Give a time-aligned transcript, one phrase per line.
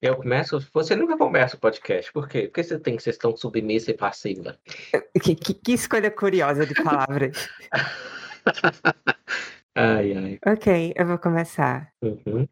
[0.00, 0.60] Eu começo.
[0.72, 2.12] Você nunca começa o podcast.
[2.12, 2.42] Por quê?
[2.42, 4.56] Porque você tem que ser tão submissa e passiva.
[5.20, 7.48] Que, que, que escolha curiosa de palavras.
[9.74, 10.38] ai, ai.
[10.46, 11.92] Ok, eu vou começar.
[12.00, 12.46] Uhum.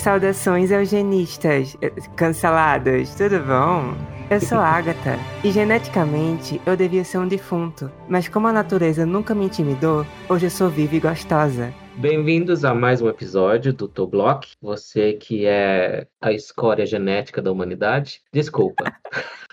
[0.00, 3.94] Saudações eugenistas, eh, cancelados, tudo bom?
[4.30, 9.34] Eu sou Agatha e geneticamente eu devia ser um defunto, mas como a natureza nunca
[9.34, 11.70] me intimidou, hoje eu sou viva e gostosa.
[11.96, 14.52] Bem-vindos a mais um episódio do Toblock.
[14.62, 18.22] Você que é a escória genética da humanidade.
[18.32, 18.84] Desculpa.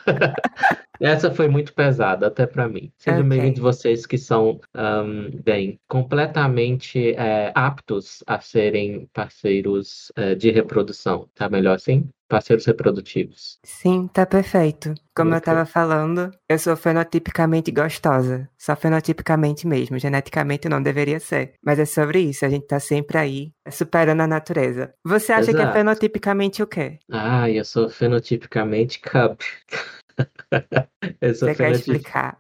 [1.00, 2.92] Essa foi muito pesada, até para mim.
[2.98, 3.30] Sejam Ok.
[3.30, 11.28] bem-vindos vocês que são, ahm, bem, completamente é, aptos a serem parceiros é, de reprodução.
[11.36, 12.10] Tá melhor assim?
[12.28, 13.58] Parceiros reprodutivos.
[13.64, 14.94] Sim, tá perfeito.
[15.16, 15.46] Como eu Ok.
[15.46, 18.50] tava falando, eu sou fenotipicamente gostosa.
[18.58, 19.98] Só fenotipicamente mesmo.
[19.98, 21.54] Geneticamente não deveria ser.
[21.64, 24.94] Mas é sobre isso, a gente tá sempre aí, superando a natureza.
[25.06, 25.78] Você acha que é Exato.
[25.78, 27.00] fenotipicamente o quê?
[27.10, 29.38] Ah, eu sou fenotipicamente cub.
[31.22, 32.40] Você quer explicar?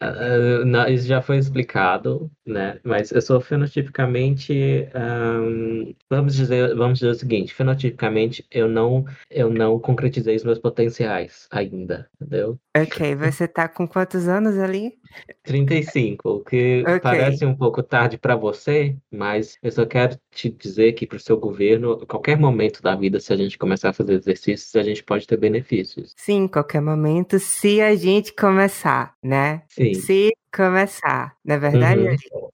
[0.00, 2.80] Ah, não, isso já foi explicado, né?
[2.82, 9.48] Mas eu sou fenotipicamente, ahm, vamos dizer, vamos dizer o seguinte, fenotipicamente eu não, eu
[9.48, 12.58] não concretizei os meus potenciais ainda, entendeu?
[12.76, 14.98] Ok, você tá com quantos anos ali?
[15.44, 17.00] 35, o que Ok.
[17.00, 21.20] parece um pouco tarde para você, mas eu só quero te dizer que para o
[21.20, 24.82] seu governo, a qualquer momento da vida, se a gente começar a fazer exercícios, a
[24.82, 26.14] gente pode ter benefícios.
[26.16, 29.62] Sim, qualquer momento, se a gente começar, né?
[29.68, 29.94] Sim.
[29.94, 32.00] Se começar, não é verdade?
[32.00, 32.48] Uhum.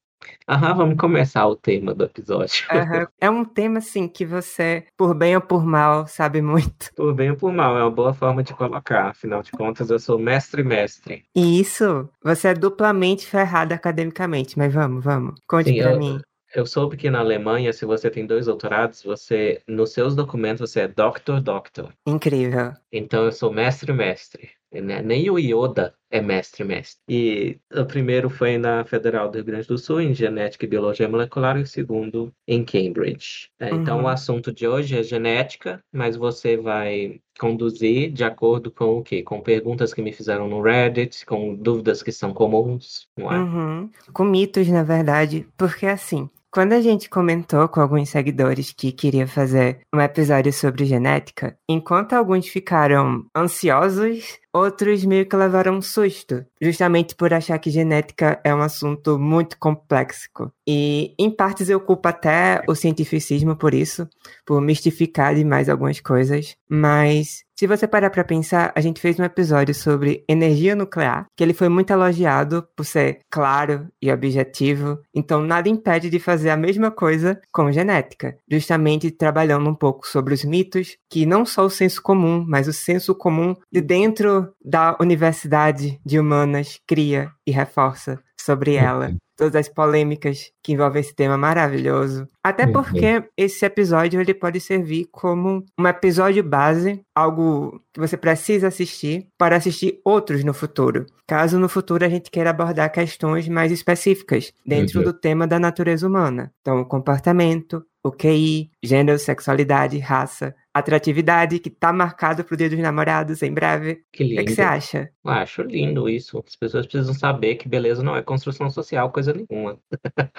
[0.49, 2.67] Aham, vamos começar o tema do episódio.
[2.71, 3.06] Aham.
[3.21, 6.91] É um tema, assim, que você, por bem ou por mal, sabe muito.
[6.97, 9.09] Por bem ou por mal, é uma boa forma de colocar.
[9.09, 11.25] Afinal de contas, eu sou mestre-mestre.
[11.34, 15.41] E isso, você é duplamente ferrado academicamente, mas vamos, vamos.
[15.47, 16.21] Conte Sim, pra eu, mim.
[16.54, 20.81] Eu soube que na Alemanha, se você tem dois doutorados, você, nos seus documentos, você
[20.81, 21.92] é doctor-doctor.
[22.06, 22.72] Incrível.
[22.92, 24.50] Então, eu sou mestre-mestre.
[24.73, 25.03] Né?
[25.03, 27.01] Nem o Yoda é mestre-mestre.
[27.09, 31.09] E o primeiro foi na Federal do Rio Grande do Sul, em Genética e Biologia
[31.09, 33.51] Molecular, e o segundo em Cambridge.
[33.61, 34.05] É, Então, Uhum.
[34.05, 39.23] o assunto de hoje é genética, mas você vai conduzir de acordo com o quê?
[39.23, 43.39] Com perguntas que me fizeram no Reddit, com dúvidas que são comuns, não é?
[43.39, 43.91] Uhum.
[44.12, 49.26] Com mitos, na verdade, porque assim, quando a gente comentou com alguns seguidores que queria
[49.26, 56.44] fazer um episódio sobre genética, enquanto alguns ficaram ansiosos, outros meio que levaram um susto,
[56.60, 60.28] justamente por achar que genética é um assunto muito complexo.
[60.66, 64.09] E, em partes, eu culpo até o cientificismo por isso,
[64.47, 69.25] por mistificar demais algumas coisas, mas se você parar pra pensar, a gente fez um
[69.25, 75.43] episódio sobre energia nuclear, que ele foi muito elogiado por ser claro e objetivo, então
[75.43, 80.45] nada impede de fazer a mesma coisa com genética, justamente trabalhando um pouco sobre os
[80.45, 86.01] mitos, que não só o senso comum, mas o senso comum de dentro da Universidade
[86.07, 89.12] de Humanas cria e reforça sobre ela.
[89.36, 92.26] Todas as polêmicas que envolvem esse tema maravilhoso.
[92.42, 92.72] Até Uhum.
[92.72, 99.26] porque esse episódio ele pode servir como um episódio base, algo que você precisa assistir
[99.36, 101.04] para assistir outros no futuro.
[101.26, 105.04] Caso no futuro a gente queira abordar questões mais específicas dentro Uhum.
[105.06, 106.53] do tema da natureza humana.
[106.60, 112.78] Então, o comportamento, o QI, gênero, sexualidade, raça, atratividade, que tá marcado pro Dia dos
[112.78, 113.97] Namorados em breve.
[114.12, 114.50] Que O que, lindo.
[114.54, 115.10] você acha?
[115.25, 116.42] Eu acho lindo isso.
[116.47, 119.76] As pessoas precisam saber que beleza não é construção social, coisa nenhuma.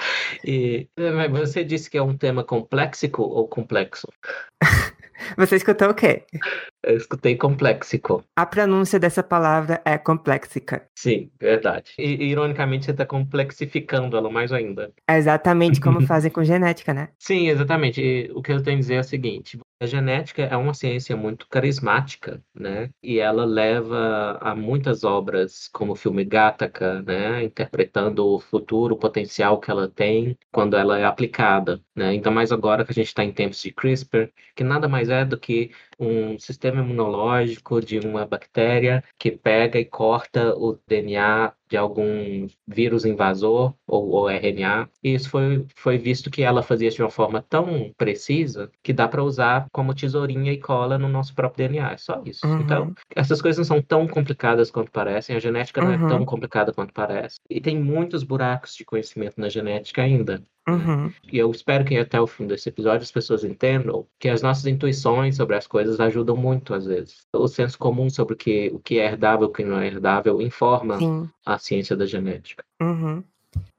[0.46, 4.08] E mas você disse que é um tema complexico ou complexo?
[5.38, 6.24] Você escutou o quê?
[6.84, 8.24] Eu escutei complexico.
[8.36, 10.88] A pronúncia dessa palavra é complexica.
[10.96, 11.92] Sim, verdade.
[11.98, 14.94] E, ironicamente, você está complexificando ela mais ainda.
[15.08, 17.10] É exatamente como fazem com genética, né?
[17.18, 18.02] Sim, exatamente.
[18.02, 21.16] E o que eu tenho a dizer é o seguinte: a genética é uma ciência
[21.16, 22.90] muito carismática, né?
[23.02, 27.44] E ela leva a muitas obras, como o filme Gattaca, né?
[27.44, 32.10] Interpretando o futuro, o potencial que ela tem quando ela é aplicada, né?
[32.10, 35.24] Ainda mais agora que a gente está em tempos de CRISPR, que nada mais é
[35.24, 41.78] do que um sistema imunológico de uma bactéria que pega e corta o DNA de
[41.78, 44.90] algum vírus invasor ou, ou RNA.
[45.04, 49.08] E isso foi, foi visto que ela fazia de uma forma tão precisa que dá
[49.08, 51.92] para usar como tesourinha e cola no nosso próprio DNA.
[51.94, 52.46] É só isso.
[52.46, 52.62] Uhum.
[52.62, 55.36] Então, essas coisas não são tão complicadas quanto parecem.
[55.36, 56.06] A genética não Uhum.
[56.06, 57.38] é tão complicada quanto parece.
[57.50, 60.44] E tem muitos buracos de conhecimento na genética ainda.
[60.74, 61.12] Uhum.
[61.32, 64.66] E eu espero que até o fim desse episódio as pessoas entendam que as nossas
[64.66, 67.28] intuições sobre as coisas ajudam muito às vezes.
[67.34, 69.88] O senso comum sobre o que, o que é herdável e o que não é
[69.88, 71.30] herdável informa Sim.
[71.46, 72.64] a ciência da genética.
[72.82, 73.24] Uhum.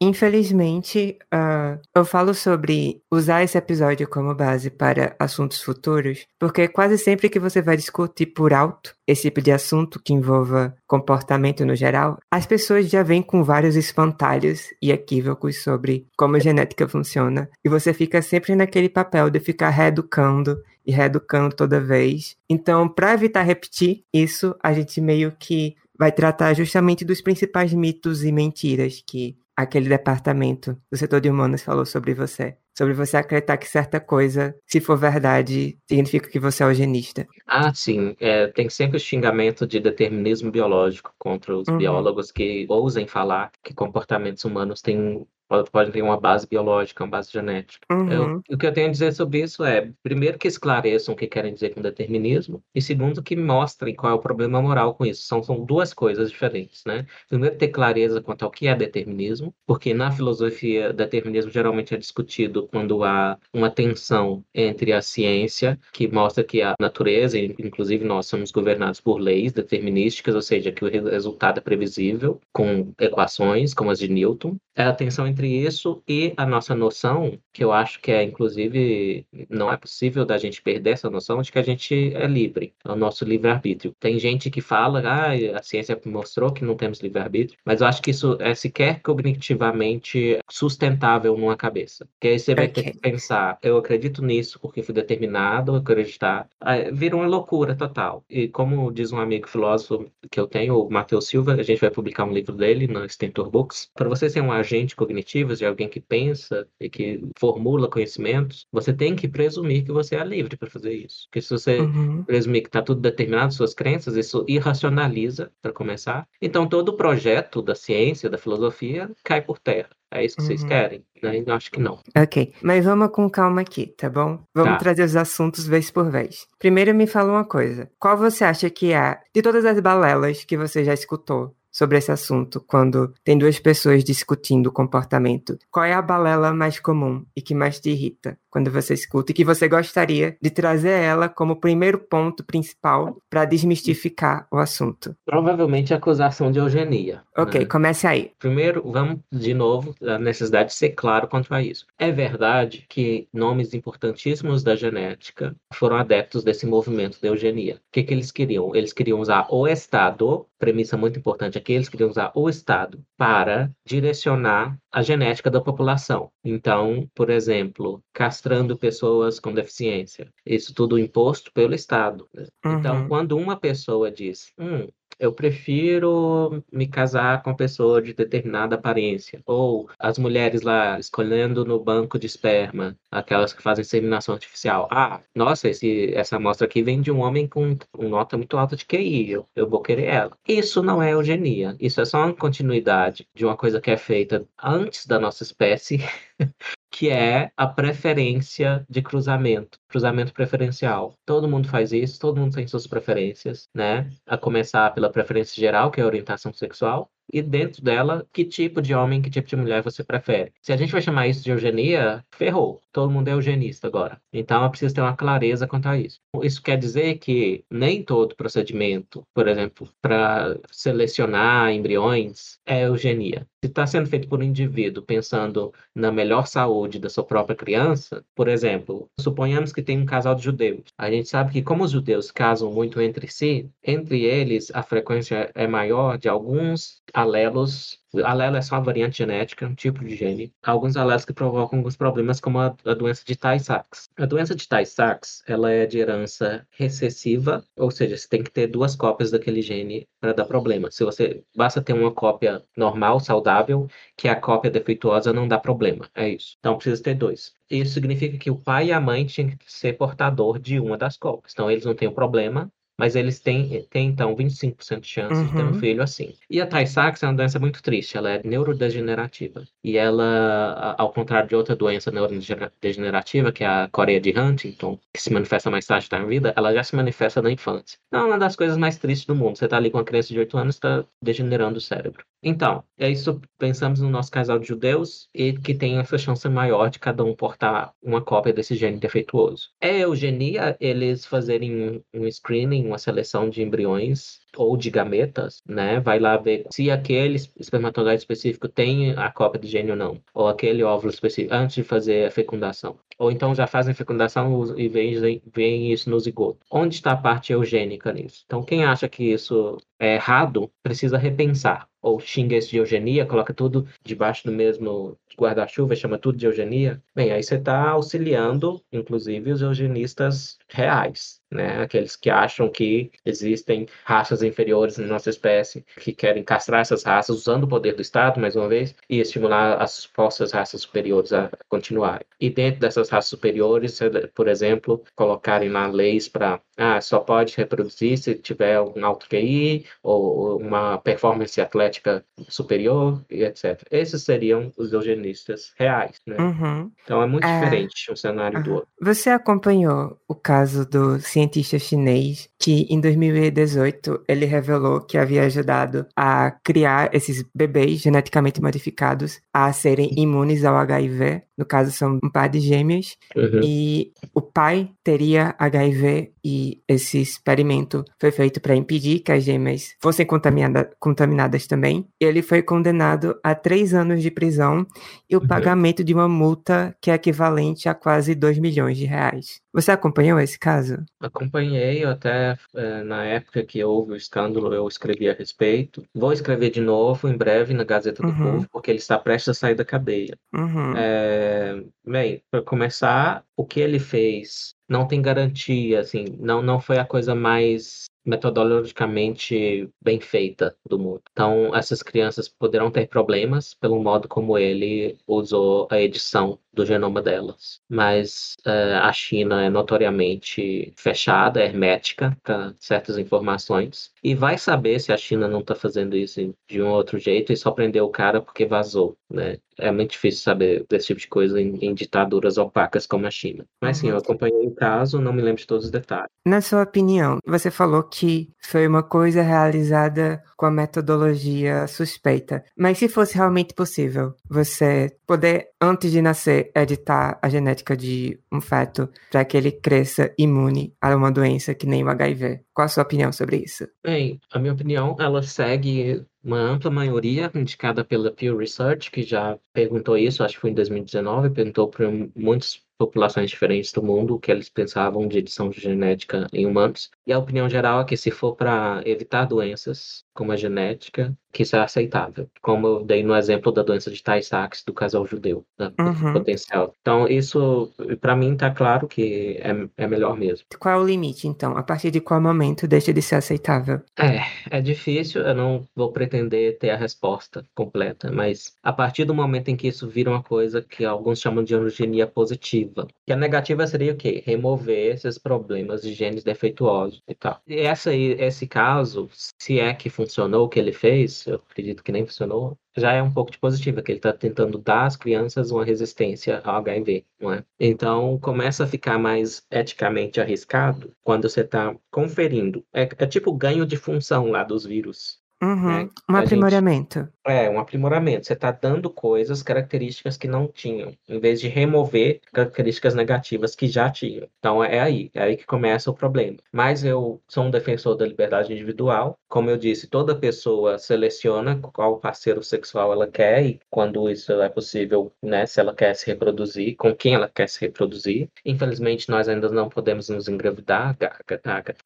[0.00, 6.96] Infelizmente, uh, eu falo sobre usar esse episódio como base para assuntos futuros, porque quase
[6.96, 11.76] sempre que você vai discutir por alto esse tipo de assunto que envolva comportamento no
[11.76, 17.50] geral, as pessoas já vêm com vários espantalhos e equívocos sobre como a genética funciona,
[17.64, 22.36] e você fica sempre naquele papel de ficar reeducando e reeducando toda vez.
[22.48, 28.24] Então, para evitar repetir isso, a gente meio que vai tratar justamente dos principais mitos
[28.24, 32.56] e mentiras que aquele departamento do setor de humanos falou sobre você.
[32.76, 37.26] Sobre você acreditar que certa coisa, se for verdade, significa que você é eugenista.
[37.46, 38.16] Ah, sim.
[38.18, 41.76] É, tem sempre o xingamento de determinismo biológico contra os Uhum.
[41.78, 45.26] biólogos que ousem falar que comportamentos humanos têm
[45.72, 47.86] podem ter uma base biológica, uma base genética.
[47.90, 48.42] Eu, Uhum.
[48.50, 51.52] o que eu tenho a dizer sobre isso é, primeiro, que esclareçam o que querem
[51.54, 55.22] dizer com determinismo, e segundo, que mostrem qual é o problema moral com isso.
[55.22, 57.06] São, são duas coisas diferentes, né?
[57.28, 62.68] Primeiro, ter clareza quanto ao que é determinismo, porque na filosofia, determinismo geralmente é discutido
[62.68, 68.50] quando há uma tensão entre a ciência, que mostra que a natureza, inclusive nós somos
[68.50, 73.98] governados por leis determinísticas, ou seja, que o resultado é previsível, com equações como as
[73.98, 74.56] de Newton.
[74.76, 79.26] É a tensão entre isso e a nossa noção, que eu acho que é, inclusive,
[79.48, 82.90] não é possível da gente perder essa noção de que a gente é livre, é
[82.90, 83.94] o nosso livre-arbítrio.
[83.98, 88.02] Tem gente que fala, ah, a ciência mostrou que não temos livre-arbítrio, mas eu acho
[88.02, 92.06] que isso é sequer cognitivamente sustentável numa cabeça.
[92.12, 92.92] Porque aí você vai ter Ok.
[92.92, 96.48] que pensar, eu acredito nisso porque fui determinado a acreditar.
[96.92, 98.24] Vira uma loucura total.
[98.28, 101.90] E como diz um amigo filósofo que eu tenho, o Matheus Silva, a gente vai
[101.90, 105.88] publicar um livro dele na Stentor Books, para você ser um agente cognitivo, de alguém
[105.88, 110.68] que pensa e que formula conhecimentos, você tem que presumir que você é livre para
[110.70, 111.26] fazer isso.
[111.28, 112.24] Porque se você Uhum.
[112.24, 116.26] presumir que está tudo determinado, suas crenças, isso irracionaliza, para começar.
[116.40, 119.88] Então, todo o projeto da ciência, da filosofia, cai por terra.
[120.12, 120.68] É isso que vocês Uhum.
[120.68, 121.04] querem?
[121.22, 121.44] Né?
[121.46, 122.00] Eu acho que não.
[122.16, 124.40] Ok, mas vamos com calma aqui, tá bom?
[124.52, 124.78] Vamos Tá.
[124.78, 126.46] trazer os assuntos vez por vez.
[126.58, 127.88] Primeiro me fala uma coisa.
[127.98, 132.10] Qual você acha que é, de todas as balelas que você já escutou sobre esse
[132.10, 137.40] assunto, quando tem duas pessoas discutindo o comportamento, qual é a balela mais comum e
[137.40, 141.60] que mais te irrita quando você escuta e que você gostaria de trazer ela como
[141.60, 145.14] primeiro ponto principal para desmistificar o assunto?
[145.24, 147.22] Provavelmente a acusação de eugenia.
[147.36, 147.66] Ok, né?
[147.66, 148.32] comece aí.
[148.38, 151.86] Primeiro, vamos de novo a necessidade de ser claro quanto a isso.
[151.98, 157.76] É verdade que nomes importantíssimos da genética foram adeptos desse movimento de eugenia.
[157.76, 158.74] O que, que eles queriam?
[158.74, 163.70] Eles queriam usar o Estado, premissa muito importante aqui, eles queriam usar o Estado para
[163.86, 166.30] direcionar a genética da população.
[166.44, 170.28] Então, por exemplo, castrando pessoas com deficiência.
[170.44, 172.26] Isso tudo imposto pelo Estado.
[172.34, 172.46] né?
[172.66, 173.08] Então, Uhum.
[173.08, 179.42] quando uma pessoa diz, hum, eu prefiro me casar com pessoa de determinada aparência.
[179.46, 184.88] Ou as mulheres lá escolhendo no banco de esperma, aquelas que fazem inseminação artificial.
[184.90, 188.84] Ah, nossa, esse, essa amostra aqui vem de um homem com nota muito alta de
[188.84, 190.32] QI, eu, eu vou querer ela.
[190.46, 194.46] Isso não é eugenia, isso é só uma continuidade de uma coisa que é feita
[194.62, 195.98] antes da nossa espécie.
[196.90, 201.14] que é a preferência de cruzamento, cruzamento preferencial.
[201.26, 204.08] Todo mundo faz isso, todo mundo tem suas preferências, né?
[204.26, 208.82] A começar pela preferência geral, que é a orientação sexual, e dentro dela, que tipo
[208.82, 210.52] de homem, que tipo de mulher você prefere.
[210.60, 212.80] Se a gente vai chamar isso de eugenia, ferrou.
[212.92, 214.20] Todo mundo é eugenista agora.
[214.32, 216.18] Então, é preciso ter uma clareza quanto a isso.
[216.42, 223.46] Isso quer dizer que nem todo procedimento, por exemplo, para selecionar embriões, é eugenia.
[223.62, 228.24] Se está sendo feito por um indivíduo pensando na melhor saúde da sua própria criança,
[228.34, 230.84] por exemplo, suponhamos que tem um casal de judeus.
[230.98, 235.50] A gente sabe que como os judeus casam muito entre si, entre eles a frequência
[235.54, 237.98] é maior de alguns alelos.
[238.24, 240.52] Alelo é só uma variante genética, um tipo de gene.
[240.62, 244.08] Alguns alelos que provocam alguns problemas, como a, a doença de Tay-Sachs.
[244.16, 248.66] A doença de Tay-Sachs, ela é de herança recessiva, ou seja, você tem que ter
[248.66, 250.90] duas cópias daquele gene para dar problema.
[250.90, 256.08] Se você basta ter uma cópia normal, saudável, que a cópia defeituosa não dá problema.
[256.14, 256.56] É isso.
[256.58, 257.54] Então precisa ter dois.
[257.70, 261.16] Isso significa que o pai e a mãe tinham que ser portador de uma das
[261.16, 261.52] cópias.
[261.52, 265.52] Então eles não têm o problema, mas eles têm, têm então 25% de chance de
[265.54, 265.74] ter um Uhum.
[265.74, 266.36] filho assim.
[266.50, 269.64] E a Tay-Sachs é uma doença muito triste, ela é neurodegenerativa.
[269.82, 275.20] E ela, ao contrário de outra doença neurodegenerativa, que é a Coreia de Huntington, que
[275.22, 277.98] se manifesta mais tarde na vida, ela já se manifesta na infância.
[278.08, 279.56] Então, é uma das coisas mais tristes do mundo.
[279.56, 282.24] Você tá ali com uma criança de 8 anos, está degenerando o cérebro.
[282.42, 283.40] Então, é isso.
[283.58, 287.34] Pensamos no nosso casal de judeus e que tem essa chance maior de cada um
[287.34, 289.68] portar uma cópia desse gene defeituoso.
[289.80, 296.00] É eugenia eles fazerem um screening, uma seleção de embriões ou de gametas, né?
[296.00, 300.48] Vai lá ver se aquele espermatozoide específico tem a cópia de gene ou não, ou
[300.48, 302.98] aquele óvulo específico antes de fazer a fecundação.
[303.20, 306.58] Ou então já fazem fecundação e veem, veem isso no zigoto.
[306.70, 308.44] Onde está a parte eugênica nisso?
[308.46, 311.86] Então, quem acha que isso é errado, precisa repensar.
[312.00, 317.02] Ou xinga isso de eugenia, coloca tudo debaixo do mesmo guarda-chuva, chama tudo de eugenia.
[317.14, 321.82] Bem, aí você está auxiliando, inclusive, os eugenistas reais, né?
[321.82, 327.36] Aqueles que acham que existem raças inferiores na nossa espécie, que querem castrar essas raças
[327.36, 331.50] usando o poder do Estado, mais uma vez, e estimular as forças raças superiores a
[331.68, 332.26] continuarem.
[332.40, 333.98] E dentro dessas raças superiores,
[334.34, 339.84] por exemplo, colocarem lá leis para ah, só pode reproduzir se tiver um alto QI
[340.02, 343.82] ou uma performance atlética superior e etc.
[343.90, 346.38] Esses seriam os eugenistas reais, né?
[346.38, 346.90] Uhum.
[347.04, 347.60] Então é muito é...
[347.60, 348.64] diferente um cenário uhum.
[348.64, 348.88] do outro.
[348.98, 356.06] Você acompanhou o caso do cientista chinês que em 2018 ele revelou que havia ajudado
[356.16, 361.42] a criar esses bebês geneticamente modificados a serem imunes ao HIV.
[361.58, 363.16] No caso, são um par de gêmeos.
[363.36, 363.60] Uhum.
[363.62, 369.94] E o pai teria HIV e esse experimento foi feito para impedir que as gêmeas
[370.00, 372.06] fossem contaminada, contaminadas também.
[372.18, 374.86] Ele foi condenado a três anos de prisão
[375.28, 375.46] e o uhum.
[375.46, 379.60] pagamento de uma multa que é equivalente a quase 2 milhões de reais.
[379.72, 381.04] Você acompanhou esse caso?
[381.20, 386.04] Acompanhei, até é, na época que houve escândalo, eu escrevi a respeito.
[386.14, 388.52] Vou escrever de novo em breve na Gazeta do uhum.
[388.52, 390.36] Povo, porque ele está prestes a sair da cadeia.
[390.54, 390.96] Uhum.
[390.96, 396.98] É, bem, para começar, o que ele fez não tem garantia, assim, não, não foi
[396.98, 401.22] a coisa mais metodologicamente bem feita do mundo.
[401.32, 407.20] Então, essas crianças poderão ter problemas pelo modo como ele usou a edição do genoma
[407.20, 407.80] delas.
[407.88, 414.12] Mas uh, a China é notoriamente fechada, hermética para certas informações.
[414.22, 417.56] E vai saber se a China não está fazendo isso de um outro jeito e
[417.56, 419.56] só prendeu o cara porque vazou, né?
[419.78, 423.64] É muito difícil saber desse tipo de coisa em, em ditaduras opacas como a China.
[423.80, 424.20] Mas sim, eu uhum.
[424.20, 426.28] acompanhei o caso, não me lembro de todos os detalhes.
[426.44, 432.62] Na sua opinião, você falou que foi uma coisa realizada com a metodologia suspeita.
[432.76, 438.60] Mas se fosse realmente possível você poder, antes de nascer, editar a genética de um
[438.60, 442.88] feto para que ele cresça imune a uma doença que nem o HIV, qual a
[442.88, 443.86] sua opinião sobre isso?
[444.02, 449.58] Bem, a minha opinião, ela segue uma ampla maioria indicada pela Pew Research, que já
[449.74, 454.38] perguntou isso, acho que foi em 2019, perguntou para muitas populações diferentes do mundo o
[454.38, 457.10] que eles pensavam de edição genética em humanos.
[457.30, 461.62] E a opinião geral é que se for para evitar doenças como a genética, que
[461.62, 462.48] isso é aceitável.
[462.62, 466.32] Como eu dei no exemplo da doença de Tay-Sachs do casal judeu, né, uhum.
[466.32, 466.94] potencial.
[467.00, 470.66] Então, isso, para mim, está claro que é, é melhor mesmo.
[470.78, 471.76] Qual é o limite, então?
[471.76, 474.00] A partir de qual momento deixa de ser aceitável?
[474.18, 479.34] É, é difícil, eu não vou pretender ter a resposta completa, mas a partir do
[479.34, 483.36] momento em que isso vira uma coisa que alguns chamam de eugenia positiva, que a
[483.36, 484.42] negativa seria o quê?
[484.44, 487.60] Remover esses problemas de genes defeituosos e tal.
[487.66, 492.12] E essa, esse caso, se é que funcionou o que ele fez, eu acredito que
[492.12, 495.70] nem funcionou, já é um pouco de positiva, que ele está tentando dar às crianças
[495.70, 497.64] uma resistência ao HIV, não é?
[497.78, 502.84] Então, começa a ficar mais eticamente arriscado quando você está conferindo.
[502.92, 505.40] É, é tipo ganho de função lá dos vírus.
[505.62, 506.08] Uhum, né?
[506.28, 507.18] Um aprimoramento.
[507.18, 508.46] Gente, é, um aprimoramento.
[508.46, 513.86] Você está dando coisas, características que não tinham, em vez de remover características negativas que
[513.86, 514.48] já tinham.
[514.58, 516.56] Então é aí, é aí que começa o problema.
[516.72, 519.38] Mas eu sou um defensor da liberdade individual.
[519.48, 524.68] Como eu disse, toda pessoa seleciona qual parceiro sexual ela quer e quando isso é
[524.68, 528.48] possível, né, se ela quer se reproduzir, com quem ela quer se reproduzir.
[528.64, 531.16] Infelizmente, nós ainda não podemos nos engravidar,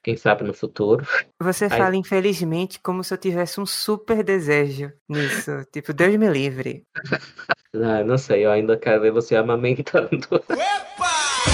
[0.02, 1.06] quem sabe no futuro.
[1.40, 1.70] Você aí...
[1.70, 5.50] fala infelizmente como se eu tivesse tivesse um super desejo nisso.
[5.70, 6.84] tipo, Deus me livre.
[7.74, 10.26] Ah, não sei, eu ainda quero ver você amamentando.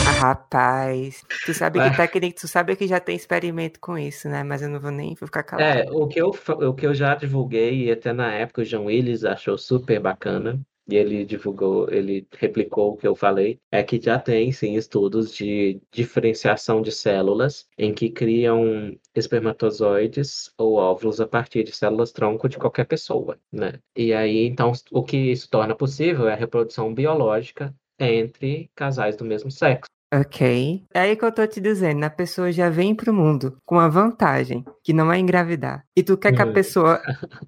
[0.06, 4.42] Ah, rapaz, tu sabe que técnica, tu sabe que já tem experimento com isso, né?
[4.44, 5.78] Mas eu não vou nem vou ficar calado.
[5.78, 8.87] É, o que eu, o que eu já divulguei, e até na época o João
[8.87, 14.00] Willis achou super bacana, e ele divulgou, ele replicou o que eu falei, é que
[14.00, 21.26] já tem sim estudos de diferenciação de células em que criam espermatozoides ou óvulos a
[21.26, 23.80] partir de células tronco de qualquer pessoa, né?
[23.97, 29.25] E aí, então, o que isso torna possível é a reprodução biológica entre casais do
[29.25, 29.90] mesmo sexo.
[30.12, 30.83] Ok.
[30.93, 33.88] É aí que eu tô te dizendo, a pessoa já vem pro mundo com a
[33.88, 35.85] vantagem, que não é engravidar.
[35.97, 36.52] E tu quer que a Hum.
[36.52, 37.00] pessoa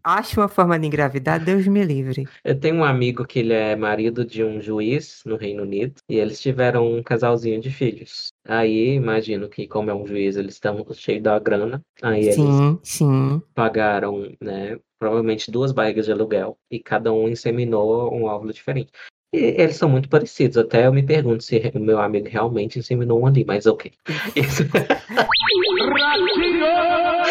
[0.05, 1.43] ache uma forma de engravidar?
[1.45, 2.25] Deus me livre.
[2.45, 6.17] Eu tenho um amigo que ele é marido de um juiz no Reino Unido e
[6.19, 8.29] eles tiveram um casalzinho de filhos.
[8.47, 11.83] Aí imagino que, como é um juiz, eles estão cheios da grana.
[12.01, 13.43] Aí eles Sim, sim.
[13.55, 18.93] pagaram, né, provavelmente duas barrigas de aluguel e cada um inseminou um óvulo diferente.
[19.35, 20.59] E eles são muito parecidos.
[20.59, 23.91] Até eu me pergunto se o meu amigo realmente inseminou um ali, mas ok.
[24.37, 24.65] Isso.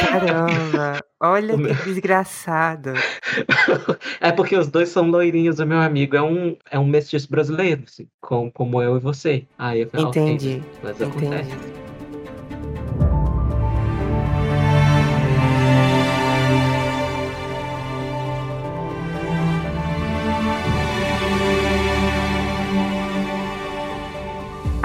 [0.10, 2.94] Caramba, olha meu- que desgraçado.
[4.20, 7.84] É porque os dois são loirinhos, o meu amigo é um, é um mestiço brasileiro,
[7.86, 9.46] assim, como, como eu e você.
[9.58, 11.28] Aí eu falei, Entendi, mas entendi.
[11.28, 11.52] acontece.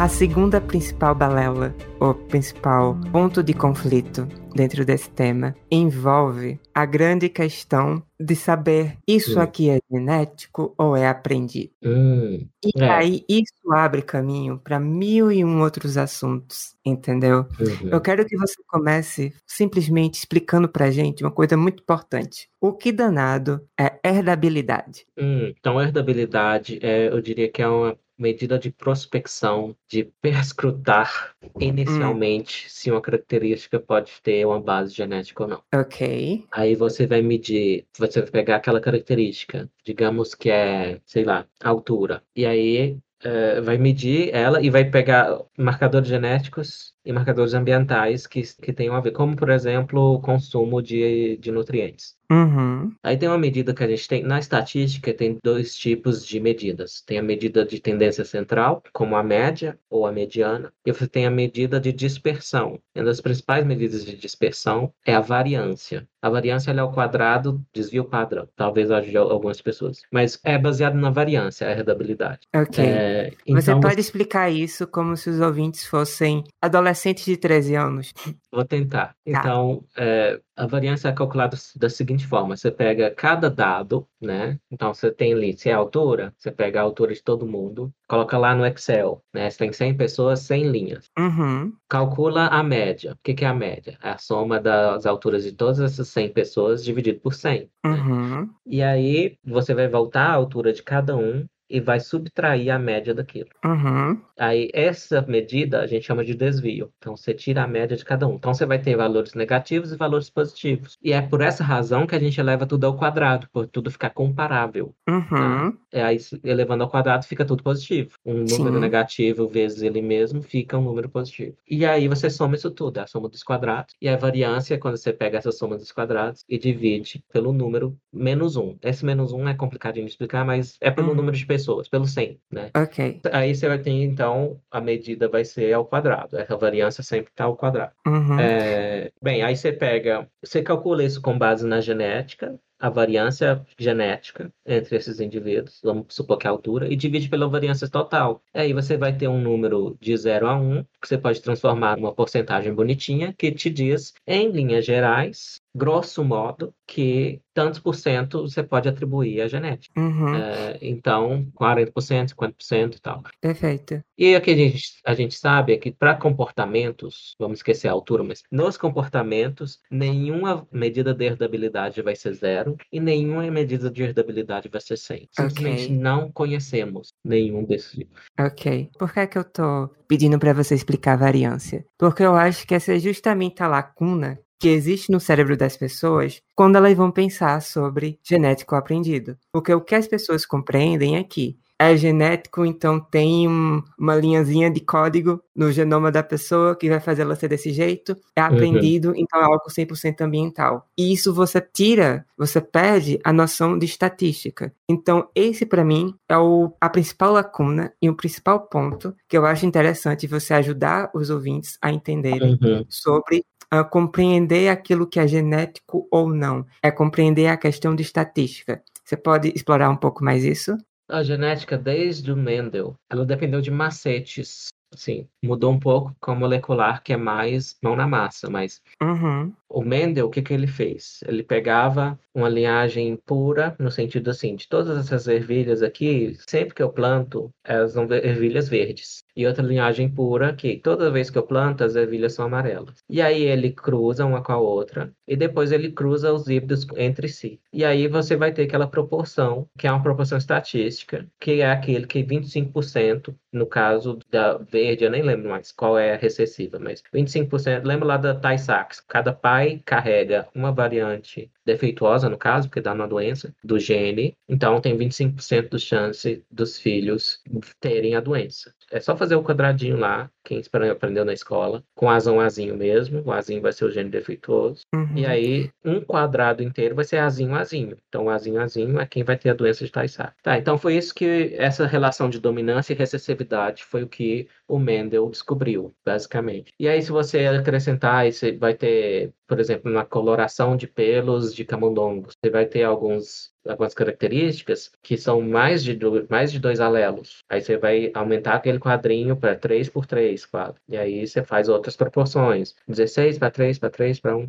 [0.06, 7.28] A segunda principal balela, ou principal ponto de conflito dentro desse tema, envolve a grande
[7.28, 11.72] questão de saber isso aqui é genético ou é aprendido.
[11.84, 12.88] Hum, E É.
[12.88, 17.46] aí isso abre caminho para mil e um outros assuntos, entendeu?
[17.58, 17.88] uhum.
[17.90, 22.48] Eu quero que você comece simplesmente explicando pra gente uma coisa muito importante.
[22.60, 25.04] O que danado é herdabilidade?
[25.18, 32.70] Hum, então, herdabilidade, é, eu diria que é uma medida de prospecção, de perscrutar inicialmente
[32.70, 35.62] se uma característica pode ter uma base genética ou não.
[35.74, 36.44] Ok.
[36.50, 42.22] Aí você vai medir, você vai pegar aquela característica, digamos que é, sei lá, altura.
[42.34, 48.42] E aí eh, vai medir ela e vai pegar marcadores genéticos e marcadores ambientais que,
[48.42, 52.16] que tenham a ver, como por exemplo o consumo de, de nutrientes.
[52.30, 52.92] Uhum.
[53.04, 57.00] Aí tem uma medida que a gente tem, na estatística, tem dois tipos de medidas.
[57.06, 61.24] Tem a medida de tendência central, como a média ou a mediana, e você tem
[61.24, 62.80] a medida de dispersão.
[62.94, 66.08] E uma das principais medidas de dispersão é a variância.
[66.20, 70.00] A variância é o quadrado desvio padrão, talvez ajude algumas pessoas.
[70.10, 72.40] Mas é baseado na variância, a herdabilidade.
[72.52, 72.84] Ok.
[72.84, 78.12] É, Você então, pode explicar isso como se os ouvintes fossem adolescentes de 13 anos?
[78.50, 79.14] Vou tentar.
[79.24, 84.58] Então, é, a variância é calculada da seguinte forma: você pega cada dado, né?
[84.70, 87.92] Então, você tem ali, se é a altura, você pega a altura de todo mundo,
[88.08, 89.50] coloca lá no Excel, né?
[89.50, 91.10] Você tem 100 pessoas, 100 linhas.
[91.18, 91.72] Uhum.
[91.88, 93.12] Calcula a média.
[93.12, 93.98] O que que é a média?
[94.02, 97.70] É a soma das alturas de todas essas 100 pessoas dividido por 100.
[97.84, 97.90] né?
[97.90, 98.50] Uhum.
[98.64, 103.14] E aí, você vai voltar à altura de cada um e vai subtrair a média
[103.14, 103.48] daquilo.
[103.64, 104.20] Uhum.
[104.38, 106.92] Aí, essa medida a gente chama de desvio.
[106.98, 108.34] Então, você tira a média de cada um.
[108.34, 110.96] Então, você vai ter valores negativos e valores positivos.
[111.02, 114.10] E é por essa razão que a gente eleva tudo ao quadrado, por tudo ficar
[114.10, 114.94] comparável.
[115.08, 115.76] Uhum.
[115.92, 118.10] É, aí, elevando ao quadrado, fica tudo positivo.
[118.24, 118.80] Um número Sim.
[118.80, 121.56] negativo vezes ele mesmo fica um número positivo.
[121.68, 123.94] E aí, você soma isso tudo, é a soma dos quadrados.
[124.00, 127.96] E a variância é quando você pega essa soma dos quadrados e divide pelo número
[128.12, 128.76] menos um.
[128.82, 131.14] Esse menos um é complicadinho de explicar, mas é pelo Uhum.
[131.14, 132.70] número de pessoas, pelo 100, né?
[132.76, 133.20] Ok.
[133.32, 136.38] Aí você vai ter, então, a medida vai ser ao quadrado.
[136.38, 137.92] Essa variância sempre está ao quadrado.
[138.06, 138.38] Uhum.
[138.38, 144.52] É, bem, aí você pega, você calcula isso com base na genética, a variância genética
[144.66, 148.42] entre esses indivíduos, vamos supor que é a altura, e divide pela variância total.
[148.52, 152.12] Aí você vai ter um número de 0 a 1, que você pode transformar numa
[152.12, 158.62] porcentagem bonitinha, que te diz, em linhas gerais, grosso modo, que tantos por cento você
[158.62, 159.98] pode atribuir à genética.
[160.00, 160.34] Uhum.
[160.34, 163.22] É, então, 40%, 50% e tal.
[163.40, 164.02] Perfeito.
[164.16, 167.92] E o que a gente, a gente sabe é que para comportamentos, vamos esquecer a
[167.92, 174.02] altura, mas nos comportamentos, nenhuma medida de herdabilidade vai ser zero e nenhuma medida de
[174.02, 175.28] herdabilidade vai ser 100.
[175.32, 175.96] Simplesmente Ok.
[175.96, 178.04] não conhecemos nenhum desses.
[178.38, 178.90] Ok.
[178.98, 181.84] Por que é que eu tô pedindo pra você explicar a variância?
[181.98, 186.40] Porque eu acho que essa é justamente a lacuna que existe no cérebro das pessoas
[186.54, 189.38] quando elas vão pensar sobre genético aprendido.
[189.52, 194.70] Porque o que as pessoas compreendem é que é genético, então tem um- uma linhazinha
[194.70, 198.16] de código no genoma da pessoa que vai fazer ela ser desse jeito.
[198.34, 200.88] É aprendido, então é algo 100% ambiental.
[200.96, 204.72] E isso você tira, você perde a noção de estatística.
[204.88, 209.44] Então, esse para mim é o, a principal lacuna e o principal ponto que eu
[209.44, 212.84] acho interessante você ajudar os ouvintes a entenderem Uhum.
[212.88, 216.64] sobre ah, compreender aquilo que é genético ou não.
[216.82, 218.80] É compreender a questão de estatística.
[219.04, 220.76] Você pode explorar um pouco mais isso?
[221.08, 224.68] A genética, desde o Mendel, ela dependeu de macetes.
[224.92, 229.52] Assim, mudou um pouco com a molecular, que é mais mão na massa, mas Uhum.
[229.68, 231.20] O Mendel, o que que ele fez?
[231.26, 236.82] Ele pegava uma linhagem pura, no sentido assim, de todas essas ervilhas aqui, sempre que
[236.82, 239.22] eu planto, elas são ervilhas verdes.
[239.36, 243.04] E outra linhagem pura que toda vez que eu planto as ervilhas são amarelas.
[243.08, 247.28] E aí ele cruza uma com a outra e depois ele cruza os híbridos entre
[247.28, 247.60] si.
[247.72, 252.06] E aí você vai ter aquela proporção, que é uma proporção estatística, que é aquele
[252.06, 257.02] que 25%, no caso da verde, eu nem lembro mais qual é a recessiva, mas
[257.14, 262.92] 25%, lembra lá da Tay-Sachs, cada pai carrega uma variante defeituosa, no caso, porque dá
[262.92, 267.42] uma doença, do gene, então tem 25% de chance dos filhos
[267.80, 268.72] terem a doença.
[268.90, 273.32] É só fazer o quadradinho lá, quem aprendeu na escola, com azão azinho mesmo, o
[273.32, 275.16] azinho vai ser o gene defeituoso, Uhum.
[275.16, 277.96] e aí um quadrado inteiro vai ser azinho azinho.
[278.08, 280.36] Então azinho azinho é quem vai ter a doença de Tay-Sachs.
[280.42, 284.78] Tá, então foi isso que essa relação de dominância e recessividade foi o que o
[284.78, 286.72] Mendel descobriu, basicamente.
[286.78, 291.64] E aí se você acrescentar, você vai ter, por exemplo, na coloração de pelos de
[291.64, 296.80] camundongos, você vai ter alguns algumas características que são mais de, do, mais de dois
[296.80, 297.44] alelos.
[297.48, 300.80] Aí você vai aumentar aquele quadrinho para 3 por 3 quadro.
[300.88, 302.74] E aí você faz outras proporções.
[302.88, 304.48] 16 para 3 para 3 para 1.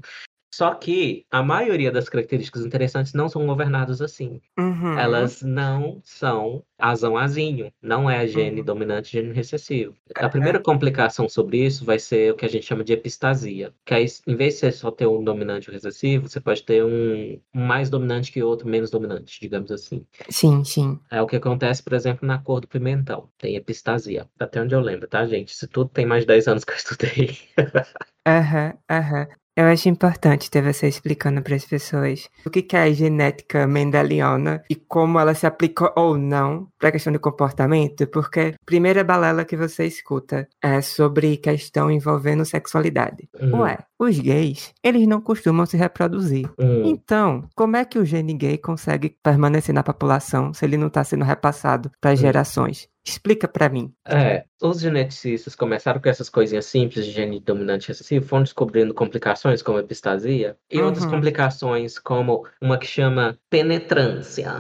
[0.57, 4.41] Só que a maioria das características interessantes não são governadas assim.
[4.57, 4.97] Uhum.
[4.97, 8.65] Elas não são azão azinho, não é gene Uhum.
[8.65, 9.93] dominante gene recessivo.
[10.15, 13.93] A primeira complicação sobre isso vai ser o que a gente chama de epistasia, que
[13.93, 17.87] aí, em vez de você só ter um dominante recessivo, você pode ter um, mais
[17.91, 20.03] dominante que outro menos dominante, digamos assim.
[20.27, 20.99] Sim, sim.
[21.11, 23.29] É o que acontece, por exemplo, na cor do pimentão.
[23.37, 24.27] Tem epistasia.
[24.39, 25.49] Até onde eu lembro, tá, gente?
[25.49, 27.37] Isso tudo tem mais de 10 anos que eu estudei.
[28.27, 29.27] Aham, aham.
[29.57, 34.63] Eu acho importante ter você explicando para as pessoas o que é a genética mendeliana
[34.69, 39.03] e como ela se aplica ou não para a questão do comportamento, porque a primeira
[39.03, 43.27] balela que você escuta é sobre questão envolvendo sexualidade.
[43.41, 46.47] Hum, Ué, os gays, eles não costumam se reproduzir.
[46.59, 46.83] hum.
[46.85, 51.03] Então, como é que o gene gay consegue permanecer na população se ele não está
[51.03, 52.21] sendo repassado para as Hum.
[52.21, 52.87] gerações?
[53.07, 53.93] Explica para mim.
[54.05, 59.61] É, os geneticistas começaram com essas coisinhas simples de gene dominante recessivo, foram descobrindo complicações
[59.61, 61.11] como epistasia e outras Uhum.
[61.11, 64.51] complicações como uma que chama penetrância.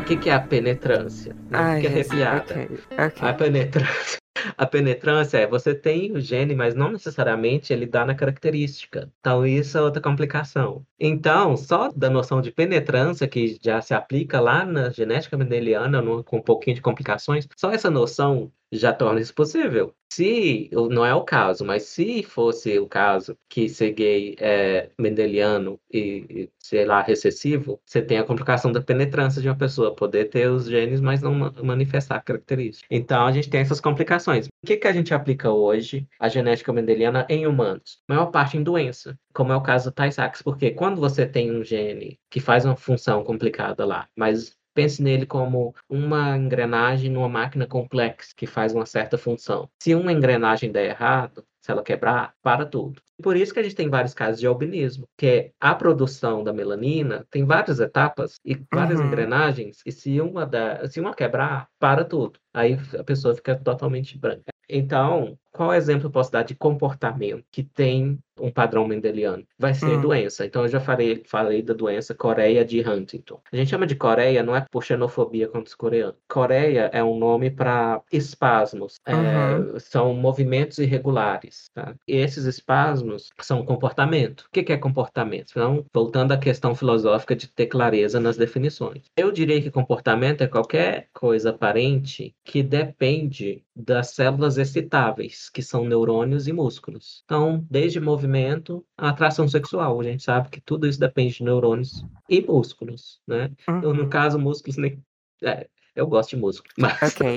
[0.00, 1.34] O que que é a penetrância?
[1.52, 2.54] Ai, fique Jesus, arrepiada.
[2.54, 3.28] ok, ok.
[3.28, 4.18] A penetrância,
[4.56, 9.10] a penetrância é você tem o gene, mas não necessariamente ele dá na característica.
[9.20, 10.84] Então, isso é outra complicação.
[10.98, 16.22] Então, só da noção de penetrância, que já se aplica lá na genética mendeliana, no-
[16.24, 19.92] com um pouquinho de complicações, só essa noção já torna isso possível.
[20.12, 25.80] Se, não é o caso, mas se fosse o caso que ser gay é mendeliano
[25.92, 30.48] e, sei lá, recessivo, você tem a complicação da penetrância de uma pessoa, poder ter
[30.50, 32.86] os genes, mas não ma- manifestar a característica.
[32.90, 34.19] Então, a gente tem essas complicações.
[34.62, 38.02] O que, que a gente aplica hoje, a genética mendeliana, em humanos?
[38.08, 41.50] A maior parte em doença, como é o caso do Tay-Sachs, porque quando você tem
[41.50, 47.28] um gene que faz uma função complicada lá, mas Pense nele como uma engrenagem numa
[47.28, 49.68] máquina complexa que faz uma certa função.
[49.82, 53.00] Se uma engrenagem der errado, se ela quebrar, para tudo.
[53.22, 56.52] Por isso que a gente tem vários casos de albinismo, que é a produção da
[56.52, 59.06] melanina tem várias etapas e várias Uhum.
[59.06, 62.38] engrenagens, e se uma, da, se uma quebrar, para tudo.
[62.54, 64.44] Aí a pessoa fica totalmente branca.
[64.68, 69.44] Então, qual exemplo eu posso dar de comportamento que tem um padrão mendeliano?
[69.58, 70.00] Vai ser Hum.
[70.00, 70.46] doença.
[70.46, 73.38] Então, eu já falei, falei da doença Coreia de Huntington.
[73.52, 76.14] A gente chama de Coreia, não é por xenofobia contra os coreanos.
[76.26, 78.98] Coreia é um nome para espasmos.
[79.04, 79.12] É,
[79.58, 79.78] Uhum.
[79.78, 81.70] são movimentos irregulares.
[81.74, 81.94] Tá?
[82.08, 84.42] E esses espasmos são comportamento.
[84.42, 85.50] O que que é comportamento?
[85.50, 89.02] Então, voltando à questão filosófica de ter clareza nas definições.
[89.16, 95.84] Eu diria que comportamento é qualquer coisa aparente que depende das células excitáveis, que são
[95.84, 97.22] neurônios e músculos.
[97.24, 100.00] Então, desde movimento a atração sexual.
[100.00, 103.50] A gente sabe que tudo isso depende de neurônios e músculos, né?
[103.82, 104.08] Eu, no Uhum.
[104.08, 105.02] caso, músculos nem.
[105.42, 107.36] é, eu gosto de músculo, mas Ok.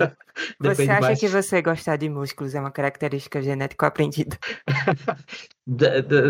[0.59, 1.19] Você acha mais.
[1.19, 4.37] que você gostar de músculos é uma característica genética aprendida?
[5.65, 6.21] Da- da-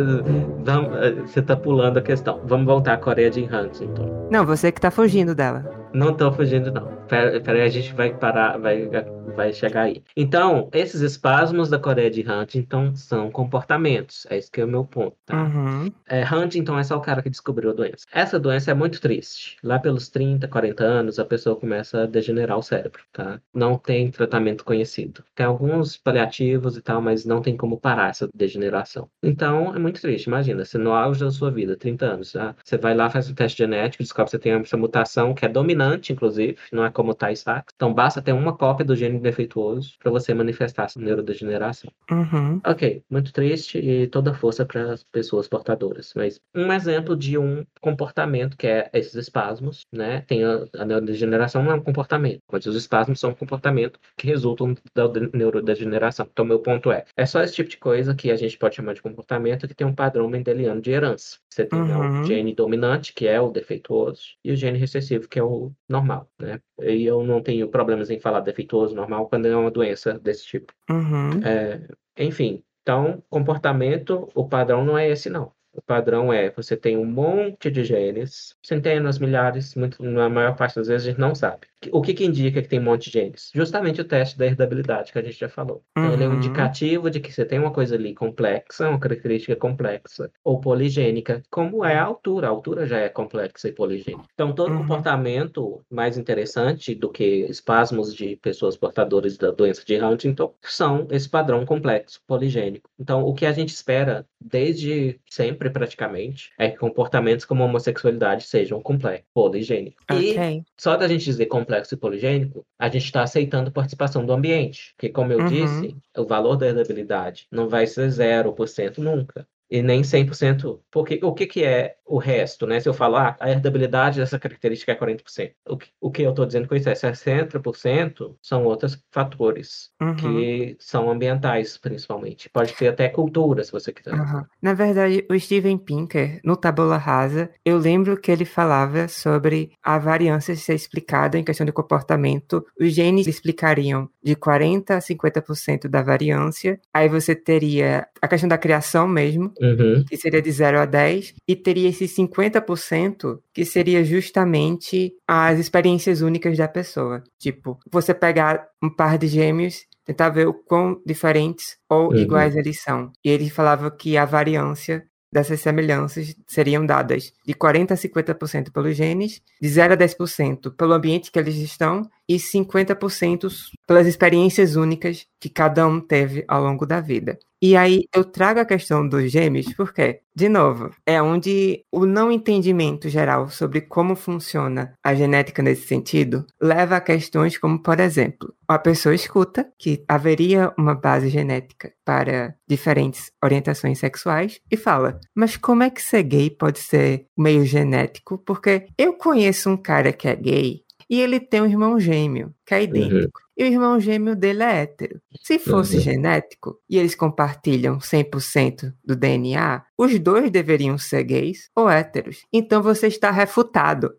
[0.64, 2.40] vamos- eh, Você está pulando a questão.
[2.46, 4.30] Vamos voltar à Coreia de Huntington.
[4.32, 5.90] Não, você que tá fugindo dela.
[5.92, 6.86] Não estou fugindo, não.
[7.08, 8.88] Pera, pera a gente vai parar, vai,
[9.36, 10.04] vai chegar aí.
[10.16, 14.26] Então, esses espasmos da Coreia de Huntington são comportamentos.
[14.30, 15.36] É esse que é o meu ponto, tá?
[15.44, 15.92] Uhum.
[16.08, 18.06] É, Huntington é só o cara que descobriu a doença.
[18.12, 19.58] Essa doença é muito triste.
[19.64, 23.40] Lá pelos 30, 40 anos, a pessoa começa a degenerar o cérebro, tá?
[23.54, 25.24] Não tem tratamento conhecido.
[25.36, 29.10] Tem alguns paliativos e tal, mas não tem como parar essa degeneração.
[29.22, 30.26] Então, é muito triste.
[30.28, 32.56] Imagina, você no auge da sua vida, 30 anos, tá?
[32.64, 35.50] Você vai lá, faz um teste genético, descobre que você tem essa mutação, que é
[35.50, 37.74] dominante, inclusive, não é como o Tay-Sachs.
[37.76, 41.92] Então, basta ter uma cópia do gene defeituoso para você manifestar essa neurodegeneração.
[42.10, 42.62] Uhum.
[42.66, 46.14] Ok, muito triste e toda força para as pessoas portadoras.
[46.16, 50.22] Mas um exemplo de um comportamento que é esses espasmos, né?
[50.22, 54.00] Tem a, a neurodegeneração não é um comportamento, mas os espasmos são um comportamento comportamento
[54.18, 56.28] que resultam da neurodegeneração.
[56.32, 58.94] Então, meu ponto é, é só esse tipo de coisa que a gente pode chamar
[58.94, 61.38] de comportamento que tem um padrão mendeliano de herança.
[61.50, 62.22] Você tem uhum.
[62.22, 66.30] o gene dominante, que é o defeituoso, e o gene recessivo, que é o normal,
[66.40, 66.60] né?
[66.82, 70.74] E eu não tenho problemas em falar defeituoso, normal, quando é uma doença desse tipo.
[70.90, 71.42] Uhum.
[71.44, 75.52] É, enfim, então, comportamento, o padrão não é esse, não.
[75.74, 80.76] O padrão é, você tem um monte de genes, centenas, milhares, muito, na maior parte
[80.76, 81.68] das vezes a gente não sabe.
[81.92, 83.52] O que, que indica que tem um monte de genes?
[83.54, 85.84] Justamente o teste da herdabilidade que a gente já falou.
[85.92, 86.14] Então, uhum.
[86.14, 86.38] ele é um uhum.
[86.38, 91.84] indicativo de que você tem uma coisa ali complexa, uma característica complexa, ou poligênica, como
[91.84, 92.48] é a altura.
[92.48, 94.24] A altura já é complexa e poligênica.
[94.34, 94.80] Então, todo uhum.
[94.80, 101.30] comportamento mais interessante do que espasmos de pessoas portadoras da doença de Huntington são esse
[101.30, 102.90] padrão complexo, poligênico.
[103.00, 108.82] Então, o que a gente espera desde sempre, praticamente, é que comportamentos como homossexualidade sejam
[108.82, 110.04] complexos, poligênicos.
[110.12, 110.58] Okay.
[110.58, 114.26] E só da gente dizer complexo complexo e poligênico, a gente está aceitando a participação
[114.26, 114.94] do ambiente.
[114.96, 115.48] Porque, como eu uhum.
[115.48, 120.80] disse, o valor da herdabilidade não vai ser 0% nunca e nem 100%.
[120.92, 122.80] Porque o que, que é o resto, né?
[122.80, 125.52] Se eu falar, a herdabilidade dessa característica é 40%.
[125.68, 130.16] O que, o que eu estou dizendo com isso é 60% são outros fatores uhum.
[130.16, 132.52] que são ambientais, principalmente.
[132.52, 134.14] Pode ter até cultura, se você quiser.
[134.14, 134.44] Uhum.
[134.62, 139.98] Na verdade, o Steven Pinker, no Tabula Rasa, eu lembro que ele falava sobre a
[139.98, 142.64] variância ser explicada em questão de comportamento.
[142.80, 146.80] Os genes explicariam de 40% a 50% da variância.
[146.94, 150.04] Aí você teria a questão da criação mesmo, uhum.
[150.06, 156.22] que seria de 0 a 10, e teria esse 50% que seria justamente as experiências
[156.22, 157.24] únicas da pessoa.
[157.40, 162.18] Tipo, você pegar um par de gêmeos tentar ver o quão diferentes ou uhum.
[162.18, 163.12] iguais eles são.
[163.24, 168.96] E ele falava que a variância dessas semelhanças seriam dadas de 40% a 50% pelos
[168.96, 173.52] genes, de 0 a 10% pelo ambiente que eles estão e 50%
[173.88, 177.38] pelas experiências únicas que cada um teve ao longo da vida.
[177.62, 182.30] E aí eu trago a questão dos gêmeos porque, de novo, é onde o não
[182.30, 188.54] entendimento geral sobre como funciona a genética nesse sentido leva a questões como, por exemplo,
[188.68, 195.56] a pessoa escuta que haveria uma base genética para diferentes orientações sexuais e fala: Mas
[195.56, 198.38] como é que ser gay pode ser meio genético?
[198.40, 202.74] Porque eu conheço um cara que é gay e ele tem um irmão gêmeo, que
[202.74, 202.84] é uhum.
[202.84, 203.40] idêntico.
[203.40, 203.54] Uhum.
[203.56, 205.22] E o irmão gêmeo dele é hétero.
[205.42, 206.02] Se fosse uhum.
[206.02, 212.46] genético e eles compartilham 100% do DNA, os dois deveriam ser gays ou héteros.
[212.52, 214.16] Então você está refutado.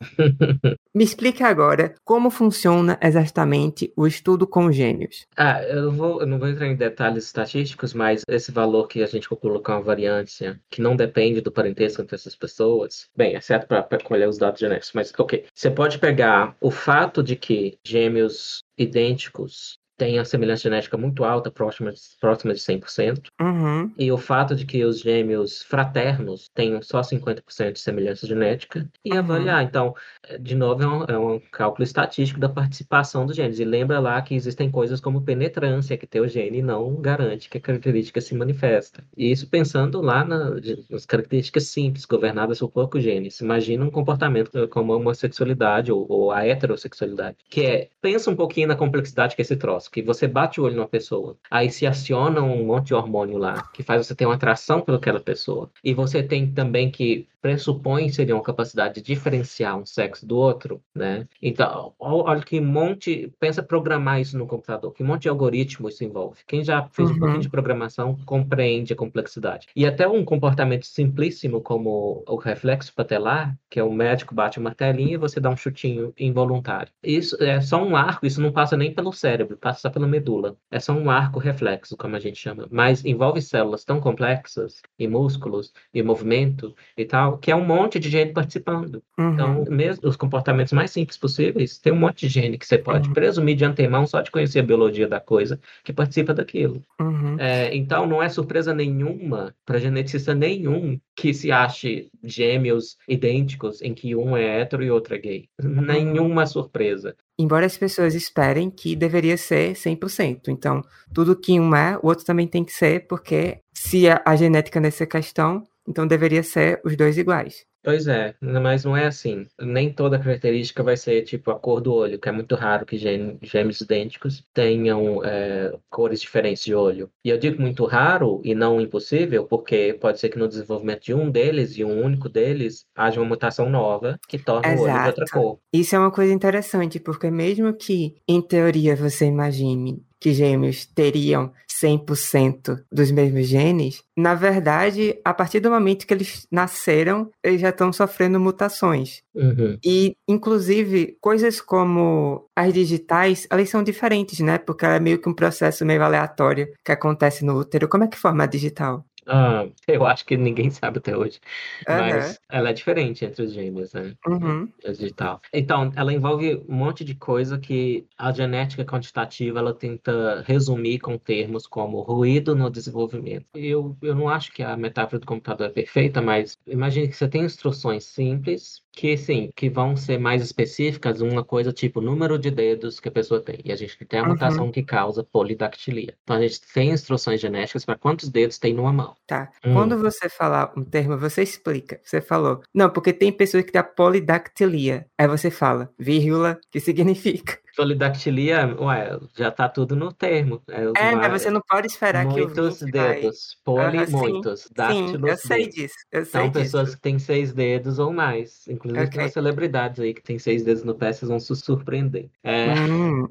[0.94, 5.26] Me explique agora como funciona exatamente o estudo com gêmeos.
[5.36, 9.06] Ah, eu, vou, eu não vou entrar em detalhes estatísticos, mas esse valor que a
[9.06, 13.66] gente colocar uma variância que não depende do parentesco entre essas pessoas, bem, é certo
[13.66, 15.44] para colher os dados genéticos, mas ok.
[15.54, 21.50] Você pode pegar o fato de que gêmeos idênticos tem a semelhança genética muito alta,
[21.50, 23.20] próxima, próxima de 100%.
[23.38, 23.92] Uhum.
[23.98, 28.88] E o fato de que os gêmeos fraternos tenham só 50% de semelhança genética.
[29.04, 29.18] E uhum.
[29.18, 29.94] avaliar, então,
[30.40, 33.60] de novo, é um, é um, cálculo estatístico da participação dos genes.
[33.60, 37.58] E lembra lá que existem coisas como penetrância, que ter o gene não garante que
[37.58, 39.04] a característica se manifesta.
[39.14, 40.54] E isso pensando lá na,
[40.88, 43.38] nas características simples, governadas por poucos genes.
[43.40, 48.68] Imagina um comportamento como a homossexualidade ou, ou a heterossexualidade, que é, pensa um pouquinho
[48.68, 51.86] na complexidade que é esse troço que você bate o olho numa pessoa, aí se
[51.86, 55.70] aciona um monte de hormônio lá, que faz você ter uma atração pelaquela pessoa.
[55.82, 60.82] E você tem também que pressupõe seria uma capacidade de diferenciar um sexo do outro,
[60.94, 61.26] né?
[61.40, 66.40] Então, olha que monte, pensa programar isso no computador, que monte de algoritmo isso envolve.
[66.46, 67.16] Quem já fez uhum.
[67.16, 69.66] um pouquinho de programação compreende a complexidade.
[69.74, 74.74] E até um comportamento simplíssimo como o reflexo patelar, que é o médico bate uma
[74.74, 76.92] telinha e você dá um chutinho involuntário.
[77.02, 80.56] Isso é só um arco, isso não passa nem pelo cérebro, passa pela medula.
[80.70, 85.06] É só um arco reflexo, como a gente chama, mas envolve células tão complexas e
[85.06, 89.02] músculos e movimento e tal que é um monte de gente participando.
[89.18, 89.32] Uhum.
[89.32, 93.08] Então, mesmo os comportamentos mais simples possíveis, tem um monte de gente que você pode
[93.08, 93.14] uhum.
[93.14, 96.82] presumir de antemão só de conhecer a biologia da coisa que participa daquilo.
[97.00, 97.36] Uhum.
[97.38, 103.94] É, então, não é surpresa nenhuma para geneticista nenhum que se ache gêmeos idênticos em
[103.94, 105.48] que um é hétero e outro é gay.
[105.62, 105.82] Uhum.
[105.82, 107.14] Nenhuma surpresa.
[107.40, 110.48] Embora as pessoas esperem que deveria ser 100%.
[110.48, 110.82] Então,
[111.14, 114.78] tudo que um é, o outro também tem que ser, porque se a, a genética
[114.78, 117.64] nessa questão então deveria ser os dois iguais.
[117.82, 119.46] Pois é, mas não é assim.
[119.60, 122.98] Nem toda característica vai ser tipo a cor do olho, que é muito raro que
[122.98, 127.10] gêmeos idênticos tenham é, cores diferentes de olho.
[127.24, 131.14] E eu digo muito raro e não impossível, porque pode ser que no desenvolvimento de
[131.14, 134.82] um deles e um único deles haja uma mutação nova que torne Exato.
[134.82, 135.58] o olho de outra cor.
[135.72, 141.52] Isso é uma coisa interessante, porque mesmo que, em teoria, você imagine que gêmeos teriam
[141.82, 147.70] 100% dos mesmos genes, na verdade, a partir do momento que eles nasceram, eles já
[147.70, 149.22] estão sofrendo mutações.
[149.34, 149.78] Uhum.
[149.82, 154.58] E, inclusive, coisas como as digitais, elas são diferentes, né?
[154.58, 157.88] Porque ela é meio que um processo meio aleatório que acontece no útero.
[157.88, 159.04] Como é que forma a digital?
[159.26, 161.40] Ah, eu acho que ninguém sabe até hoje.
[161.88, 161.96] Uhum.
[161.96, 164.14] Mas ela é diferente entre os gêmeos, né?
[164.26, 164.68] Uhum.
[164.84, 165.40] Digital.
[165.52, 171.16] Então, ela envolve um monte de coisa que a genética quantitativa ela tenta resumir com
[171.18, 173.46] termos como ruído no desenvolvimento.
[173.54, 177.28] Eu, eu não acho que a metáfora do computador é perfeita, mas imagine que você
[177.28, 182.50] tem instruções simples que sim, que vão ser mais específicas, uma coisa tipo número de
[182.50, 183.60] dedos que a pessoa tem.
[183.64, 184.72] E a gente tem a mutação uhum.
[184.72, 186.16] que causa polidactilia.
[186.22, 189.09] Então a gente tem instruções genéticas para quantos dedos tem numa mão.
[189.26, 189.50] Tá.
[189.64, 189.74] Hum.
[189.74, 192.00] Quando você falar um termo, você explica.
[192.04, 192.60] Você falou.
[192.74, 195.06] Não, porque tem pessoas que têm polidactilia.
[195.18, 197.58] Aí você fala, vírgula, que significa.
[197.76, 200.62] Polidactilia, ué, já tá tudo no termo.
[200.68, 203.56] É, é mas você não pode esperar que Muitos dedos.
[203.64, 203.90] Vai...
[203.90, 204.60] Poli, muitos.
[204.62, 205.94] Sim, sim, eu sei disso.
[206.10, 208.66] Eu sei São pessoas que têm seis dedos ou mais.
[208.68, 209.18] Inclusive okay.
[209.20, 212.28] tem celebridades aí que têm seis dedos no pé, vocês vão se surpreender.
[212.42, 212.74] É...
[212.74, 213.28] Hum.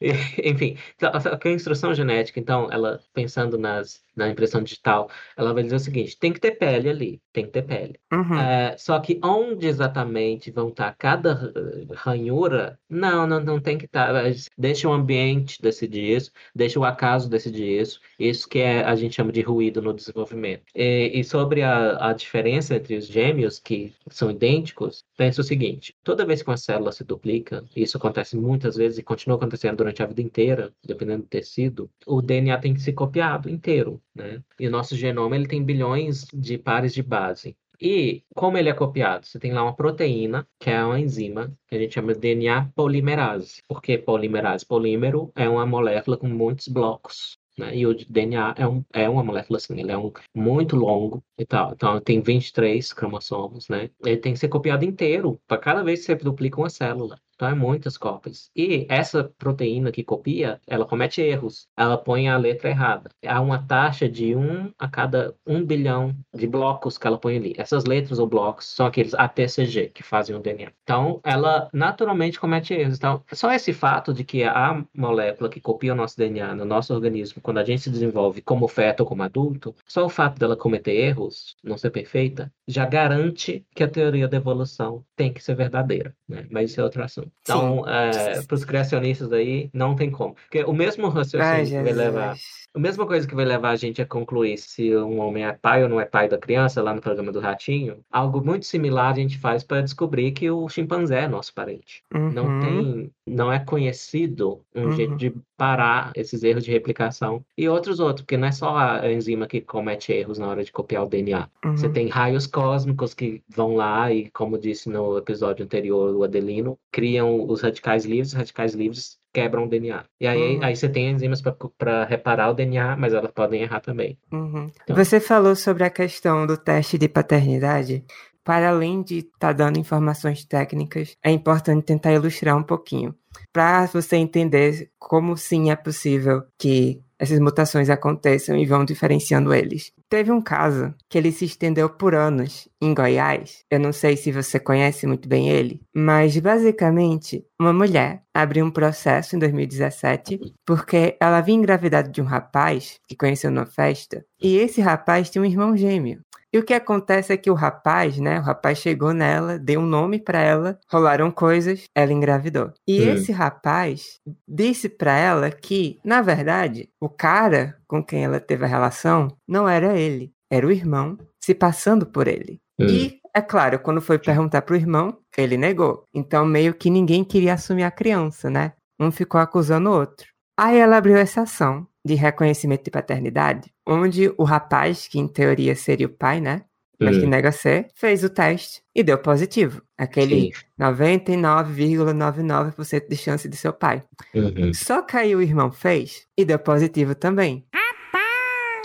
[0.42, 5.76] Enfim, então, a instrução genética, então, ela pensando nas na impressão digital, ela vai dizer
[5.76, 7.98] o seguinte: tem que ter pele ali, tem que ter pele.
[8.12, 8.38] Uhum.
[8.38, 11.52] É, só que onde exatamente vão estar cada
[11.94, 14.12] ranhura, não, não, não tem que estar.
[14.56, 18.00] Deixa o ambiente decidir isso, deixa o acaso decidir isso.
[18.18, 20.64] Isso que é, a gente chama de ruído no desenvolvimento.
[20.74, 25.94] E, e sobre a, a diferença entre os gêmeos, que são idênticos, pensa o seguinte:
[26.02, 30.02] toda vez que uma célula se duplica, isso acontece muitas vezes e continua acontecendo durante
[30.02, 34.00] a vida inteira, dependendo do tecido, o DNA tem que ser copiado inteiro.
[34.14, 34.42] Né?
[34.58, 37.56] E o nosso genoma ele tem bilhões de pares de base.
[37.80, 39.26] E como ele é copiado?
[39.26, 42.70] Você tem lá uma proteína, que é uma enzima, que a gente chama de DNA
[42.76, 43.60] polimerase.
[43.66, 44.64] Por que polimerase?
[44.64, 47.41] Polímero é uma molécula com muitos blocos.
[47.58, 47.76] Né?
[47.76, 51.44] E o DNA é, um, é uma molécula assim, ele é um, muito longo e
[51.44, 51.72] tal.
[51.72, 53.90] Então tem 23 cromossomos, né?
[54.04, 57.18] Ele tem que ser copiado inteiro para cada vez que você duplica uma célula.
[57.42, 58.52] Então é muitas cópias.
[58.54, 61.66] E essa proteína que copia, ela comete erros.
[61.76, 63.10] Ela põe a letra errada.
[63.26, 67.52] Há uma taxa de um a cada um bilhão de blocos que ela põe ali.
[67.58, 70.70] Essas letras ou blocos são aqueles ATCG que fazem o DNA.
[70.84, 72.96] Então ela naturalmente comete erros.
[72.96, 76.94] Então só esse fato de que a molécula que copia o nosso DNA no nosso
[76.94, 80.56] organismo, quando a gente se desenvolve como feto ou como adulto, só o fato dela
[80.56, 85.56] cometer erros, não ser perfeita, já garante que a teoria da evolução tem que ser
[85.56, 86.14] verdadeira.
[86.28, 86.46] Né?
[86.48, 87.31] Mas isso é outro assunto.
[87.40, 90.34] Então, é, para os criacionistas aí, não tem como.
[90.34, 92.36] Porque o mesmo raciocínio Ai, que vai levar.
[92.74, 95.82] A mesma coisa que vai levar a gente a concluir se um homem é pai
[95.82, 99.14] ou não é pai da criança, lá no programa do Ratinho, algo muito similar a
[99.14, 102.02] gente faz para descobrir que o chimpanzé é nosso parente.
[102.14, 102.32] Uhum.
[102.32, 104.92] Não tem, não é conhecido um uhum.
[104.92, 109.12] jeito de parar esses erros de replicação e outros outros, porque não é só a
[109.12, 111.48] enzima que comete erros na hora de copiar o DNA.
[111.64, 111.76] Uhum.
[111.76, 116.78] Você tem raios cósmicos que vão lá e, como disse no episódio anterior, o Adelino,
[116.90, 120.04] criam os radicais livres, os radicais livres quebram o DNA.
[120.20, 120.64] E aí, uhum.
[120.64, 121.42] aí você tem enzimas
[121.78, 124.18] para reparar o DNA, mas elas podem errar também.
[124.30, 124.70] Uhum.
[124.84, 124.94] Então...
[124.96, 128.04] Você falou sobre a questão do teste de paternidade.
[128.44, 133.14] Para além de estar tá dando informações técnicas, é importante tentar ilustrar um pouquinho.
[133.52, 139.92] Para você entender como sim é possível que essas mutações aconteçam e vão diferenciando eles.
[140.08, 143.64] Teve um caso que ele se estendeu por anos em Goiás.
[143.70, 148.72] Eu não sei se você conhece muito bem ele, mas basicamente uma mulher abriu um
[148.72, 154.56] processo em 2017 porque ela havia engravidado de um rapaz que conheceu numa festa e
[154.56, 156.20] esse rapaz tinha um irmão gêmeo.
[156.52, 158.38] E o que acontece é que o rapaz, né?
[158.38, 162.72] O rapaz chegou nela, deu um nome para ela, rolaram coisas, ela engravidou.
[162.86, 163.14] E hum.
[163.14, 168.68] esse rapaz disse para ela que, na verdade, o cara com quem ela teve a
[168.68, 172.60] relação não era ele, era o irmão se passando por ele.
[172.78, 172.86] Hum.
[172.86, 176.04] E é claro, quando foi perguntar pro irmão, ele negou.
[176.14, 178.74] Então meio que ninguém queria assumir a criança, né?
[179.00, 180.26] Um ficou acusando o outro.
[180.58, 185.74] Aí ela abriu essa ação de reconhecimento de paternidade, onde o rapaz, que em teoria
[185.76, 186.64] seria o pai, né?
[187.00, 187.28] Mas que hum.
[187.28, 189.82] nega ser, fez o teste e deu positivo.
[189.98, 194.04] Aquele 99,99% de chance de seu pai.
[194.32, 194.72] Uhum.
[194.72, 197.66] Só que aí o irmão fez e deu positivo também.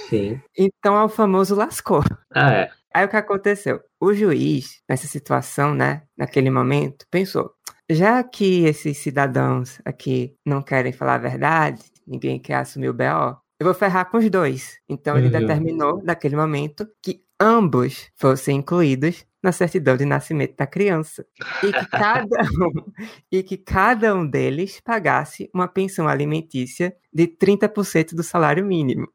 [0.10, 0.42] Sim.
[0.58, 2.02] Então é o famoso lascou.
[2.34, 2.72] Ah, é.
[2.94, 3.82] Aí o que aconteceu?
[4.00, 7.54] O juiz, nessa situação, né, naquele momento, pensou:
[7.90, 13.38] já que esses cidadãos aqui não querem falar a verdade, ninguém quer assumir o BO,
[13.60, 14.80] eu vou ferrar com os dois.
[14.88, 15.42] Então ele uhum.
[15.42, 21.26] determinou, naquele momento, que ambos fossem incluídos na certidão de nascimento da criança.
[21.64, 22.26] E que cada
[22.62, 22.92] um,
[23.32, 29.08] e que cada um deles pagasse uma pensão alimentícia de 30% do salário mínimo.